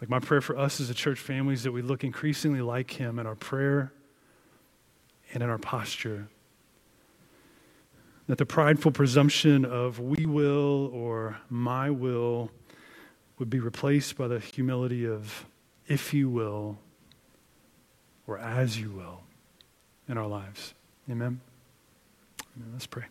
like 0.00 0.10
my 0.10 0.18
prayer 0.18 0.40
for 0.40 0.58
us 0.58 0.80
as 0.80 0.90
a 0.90 0.94
church 0.94 1.18
family 1.18 1.54
is 1.54 1.62
that 1.62 1.72
we 1.72 1.82
look 1.82 2.04
increasingly 2.04 2.60
like 2.60 2.90
him 2.90 3.18
in 3.18 3.26
our 3.26 3.34
prayer 3.34 3.92
and 5.32 5.42
in 5.42 5.48
our 5.48 5.58
posture 5.58 6.28
that 8.26 8.38
the 8.38 8.46
prideful 8.46 8.90
presumption 8.90 9.64
of 9.64 10.00
we 10.00 10.26
will 10.26 10.90
or 10.92 11.38
my 11.48 11.90
will 11.90 12.50
would 13.38 13.50
be 13.50 13.60
replaced 13.60 14.16
by 14.16 14.26
the 14.26 14.40
humility 14.40 15.06
of 15.06 15.46
if 15.86 16.12
you 16.12 16.28
will 16.28 16.78
or 18.26 18.38
as 18.38 18.78
you 18.80 18.90
will 18.90 19.20
in 20.08 20.18
our 20.18 20.26
lives. 20.26 20.74
Amen? 21.08 21.40
Let's 22.72 22.86
pray. 22.86 23.04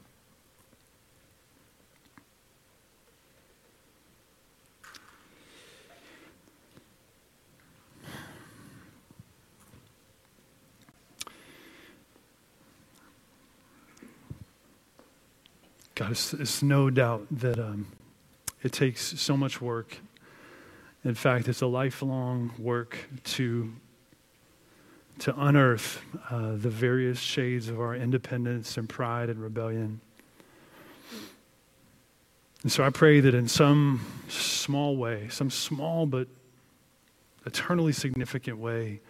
God, 15.95 16.11
it's, 16.11 16.33
it's 16.33 16.61
no 16.61 16.89
doubt 16.89 17.25
that 17.31 17.57
um, 17.57 17.87
it 18.61 18.73
takes 18.73 19.19
so 19.19 19.37
much 19.37 19.61
work. 19.61 19.97
In 21.05 21.15
fact, 21.15 21.47
it's 21.47 21.61
a 21.61 21.67
lifelong 21.67 22.51
work 22.59 22.97
to, 23.23 23.71
to 25.19 25.33
unearth 25.39 26.01
uh, 26.29 26.51
the 26.51 26.69
various 26.69 27.19
shades 27.19 27.69
of 27.69 27.79
our 27.79 27.95
independence 27.95 28.77
and 28.77 28.89
pride 28.89 29.29
and 29.29 29.41
rebellion. 29.41 30.01
And 32.63 32.71
so 32.71 32.83
I 32.83 32.89
pray 32.89 33.19
that 33.19 33.33
in 33.33 33.47
some 33.47 34.05
small 34.27 34.97
way, 34.97 35.27
some 35.29 35.49
small 35.49 36.05
but 36.05 36.27
eternally 37.45 37.93
significant 37.93 38.57
way, 38.57 39.01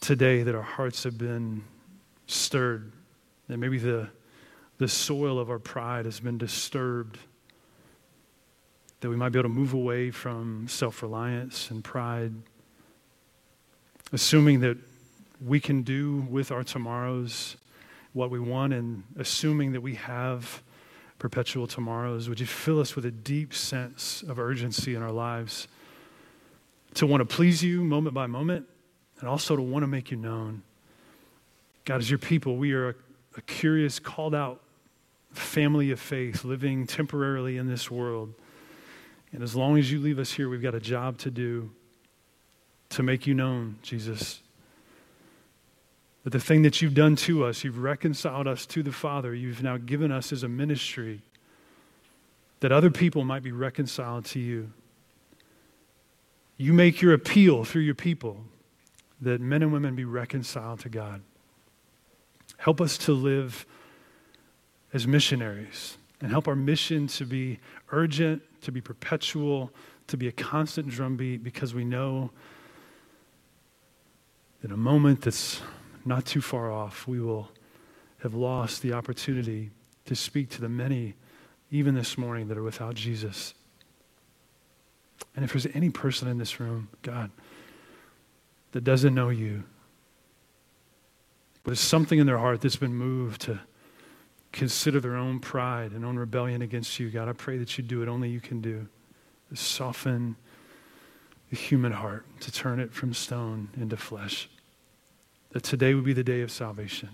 today 0.00 0.42
that 0.42 0.54
our 0.54 0.62
hearts 0.62 1.04
have 1.04 1.16
been 1.16 1.62
stirred, 2.26 2.92
that 3.48 3.56
maybe 3.56 3.78
the 3.78 4.10
the 4.80 4.88
soil 4.88 5.38
of 5.38 5.50
our 5.50 5.58
pride 5.58 6.06
has 6.06 6.20
been 6.20 6.38
disturbed, 6.38 7.18
that 9.00 9.10
we 9.10 9.14
might 9.14 9.28
be 9.28 9.38
able 9.38 9.50
to 9.50 9.54
move 9.54 9.74
away 9.74 10.10
from 10.10 10.66
self 10.68 11.02
reliance 11.02 11.70
and 11.70 11.84
pride, 11.84 12.32
assuming 14.10 14.60
that 14.60 14.78
we 15.44 15.60
can 15.60 15.82
do 15.82 16.26
with 16.28 16.50
our 16.50 16.62
tomorrows 16.62 17.56
what 18.12 18.30
we 18.30 18.40
want, 18.40 18.72
and 18.72 19.04
assuming 19.18 19.72
that 19.72 19.80
we 19.80 19.94
have 19.94 20.62
perpetual 21.18 21.66
tomorrows. 21.66 22.28
Would 22.28 22.40
you 22.40 22.46
fill 22.46 22.80
us 22.80 22.96
with 22.96 23.04
a 23.04 23.10
deep 23.10 23.54
sense 23.54 24.22
of 24.26 24.38
urgency 24.38 24.94
in 24.94 25.02
our 25.02 25.12
lives 25.12 25.68
to 26.94 27.06
want 27.06 27.20
to 27.20 27.24
please 27.24 27.62
you 27.62 27.84
moment 27.84 28.14
by 28.14 28.26
moment 28.26 28.66
and 29.20 29.28
also 29.28 29.54
to 29.54 29.62
want 29.62 29.84
to 29.84 29.86
make 29.86 30.10
you 30.10 30.16
known? 30.16 30.62
God, 31.84 32.00
as 32.00 32.10
your 32.10 32.18
people, 32.18 32.56
we 32.56 32.72
are 32.72 32.88
a, 32.88 32.94
a 33.36 33.40
curious, 33.42 33.98
called 33.98 34.34
out 34.34 34.60
family 35.32 35.92
of 35.92 36.00
faith 36.00 36.44
living 36.44 36.86
temporarily 36.86 37.56
in 37.56 37.68
this 37.68 37.90
world. 37.90 38.34
And 39.32 39.42
as 39.42 39.54
long 39.54 39.78
as 39.78 39.92
you 39.92 40.00
leave 40.00 40.18
us 40.18 40.32
here, 40.32 40.48
we've 40.48 40.62
got 40.62 40.74
a 40.74 40.80
job 40.80 41.18
to 41.18 41.30
do 41.30 41.70
to 42.90 43.04
make 43.04 43.26
you 43.26 43.34
known, 43.34 43.78
Jesus. 43.82 44.40
That 46.24 46.30
the 46.30 46.40
thing 46.40 46.62
that 46.62 46.82
you've 46.82 46.94
done 46.94 47.16
to 47.16 47.44
us, 47.44 47.64
you've 47.64 47.78
reconciled 47.78 48.46
us 48.46 48.66
to 48.66 48.82
the 48.82 48.92
Father, 48.92 49.34
you've 49.34 49.62
now 49.62 49.78
given 49.78 50.12
us 50.12 50.32
as 50.32 50.42
a 50.42 50.48
ministry, 50.48 51.22
that 52.60 52.72
other 52.72 52.90
people 52.90 53.24
might 53.24 53.42
be 53.42 53.52
reconciled 53.52 54.26
to 54.26 54.38
you. 54.38 54.70
You 56.58 56.74
make 56.74 57.00
your 57.00 57.14
appeal 57.14 57.64
through 57.64 57.82
your 57.82 57.94
people. 57.94 58.44
that 59.20 59.40
men 59.40 59.62
and 59.62 59.72
women 59.72 59.94
be 59.94 60.04
reconciled 60.04 60.80
to 60.80 60.88
God. 60.88 61.20
Help 62.56 62.80
us 62.80 62.96
to 62.98 63.12
live 63.12 63.66
as 64.92 65.06
missionaries 65.06 65.96
and 66.20 66.30
help 66.30 66.48
our 66.48 66.56
mission 66.56 67.06
to 67.06 67.24
be 67.24 67.58
urgent, 67.92 68.42
to 68.62 68.72
be 68.72 68.80
perpetual, 68.80 69.70
to 70.06 70.16
be 70.16 70.28
a 70.28 70.32
constant 70.32 70.88
drumbeat 70.88 71.42
because 71.42 71.74
we 71.74 71.84
know 71.84 72.30
in 74.62 74.72
a 74.72 74.76
moment 74.76 75.22
that's 75.22 75.60
not 76.04 76.24
too 76.24 76.40
far 76.40 76.70
off, 76.70 77.06
we 77.06 77.20
will 77.20 77.50
have 78.22 78.34
lost 78.34 78.82
the 78.82 78.92
opportunity 78.92 79.70
to 80.04 80.14
speak 80.14 80.50
to 80.50 80.60
the 80.60 80.68
many, 80.68 81.14
even 81.70 81.94
this 81.94 82.18
morning, 82.18 82.48
that 82.48 82.58
are 82.58 82.62
without 82.62 82.94
Jesus. 82.94 83.54
And 85.36 85.44
if 85.44 85.52
there's 85.52 85.66
any 85.74 85.90
person 85.90 86.28
in 86.28 86.38
this 86.38 86.60
room, 86.60 86.88
God, 87.02 87.30
that 88.72 88.84
doesn't 88.84 89.14
know 89.14 89.28
you, 89.28 89.64
but 91.62 91.70
there's 91.70 91.80
something 91.80 92.18
in 92.18 92.26
their 92.26 92.38
heart 92.38 92.60
that's 92.60 92.76
been 92.76 92.94
moved 92.94 93.42
to 93.42 93.60
consider 94.52 95.00
their 95.00 95.16
own 95.16 95.38
pride 95.38 95.92
and 95.92 96.04
own 96.04 96.16
rebellion 96.16 96.62
against 96.62 96.98
you, 96.98 97.10
God, 97.10 97.28
I 97.28 97.32
pray 97.32 97.58
that 97.58 97.78
you 97.78 97.84
do 97.84 98.00
what 98.00 98.08
only 98.08 98.30
you 98.30 98.40
can 98.40 98.60
do. 98.60 98.88
Soften 99.52 100.36
the 101.50 101.56
human 101.56 101.92
heart, 101.92 102.24
to 102.40 102.52
turn 102.52 102.78
it 102.78 102.92
from 102.92 103.12
stone 103.12 103.68
into 103.76 103.96
flesh. 103.96 104.48
That 105.50 105.62
today 105.62 105.94
would 105.94 106.04
be 106.04 106.12
the 106.12 106.24
day 106.24 106.42
of 106.42 106.50
salvation. 106.50 107.10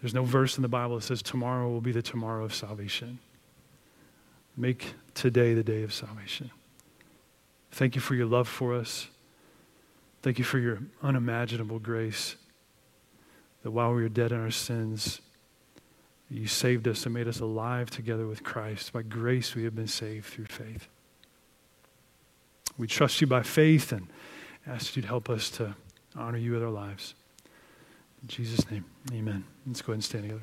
There's 0.00 0.14
no 0.14 0.24
verse 0.24 0.56
in 0.56 0.62
the 0.62 0.68
Bible 0.68 0.96
that 0.96 1.02
says 1.02 1.22
tomorrow 1.22 1.68
will 1.68 1.80
be 1.80 1.92
the 1.92 2.02
tomorrow 2.02 2.44
of 2.44 2.54
salvation. 2.54 3.18
Make 4.56 4.94
today 5.14 5.54
the 5.54 5.62
day 5.62 5.82
of 5.82 5.92
salvation. 5.92 6.50
Thank 7.72 7.94
you 7.94 8.00
for 8.00 8.14
your 8.14 8.26
love 8.26 8.48
for 8.48 8.74
us. 8.74 9.08
Thank 10.22 10.38
you 10.38 10.44
for 10.44 10.58
your 10.58 10.80
unimaginable 11.02 11.78
grace. 11.78 12.36
That 13.62 13.70
while 13.70 13.92
we 13.92 14.02
were 14.02 14.08
dead 14.08 14.32
in 14.32 14.40
our 14.40 14.50
sins, 14.50 15.20
you 16.30 16.46
saved 16.46 16.88
us 16.88 17.04
and 17.04 17.14
made 17.14 17.28
us 17.28 17.40
alive 17.40 17.90
together 17.90 18.26
with 18.26 18.42
Christ. 18.42 18.92
By 18.92 19.02
grace, 19.02 19.54
we 19.54 19.64
have 19.64 19.74
been 19.74 19.86
saved 19.86 20.26
through 20.26 20.46
faith. 20.46 20.88
We 22.78 22.86
trust 22.86 23.20
you 23.20 23.26
by 23.26 23.42
faith 23.42 23.92
and 23.92 24.08
ask 24.66 24.96
you 24.96 25.02
to 25.02 25.08
help 25.08 25.30
us 25.30 25.50
to 25.50 25.76
honor 26.16 26.38
you 26.38 26.52
with 26.52 26.62
our 26.62 26.70
lives. 26.70 27.14
In 28.26 28.30
Jesus' 28.30 28.68
name, 28.72 28.84
amen. 29.12 29.44
Let's 29.68 29.82
go 29.82 29.92
ahead 29.92 29.98
and 29.98 30.04
stand 30.04 30.24
together. 30.24 30.42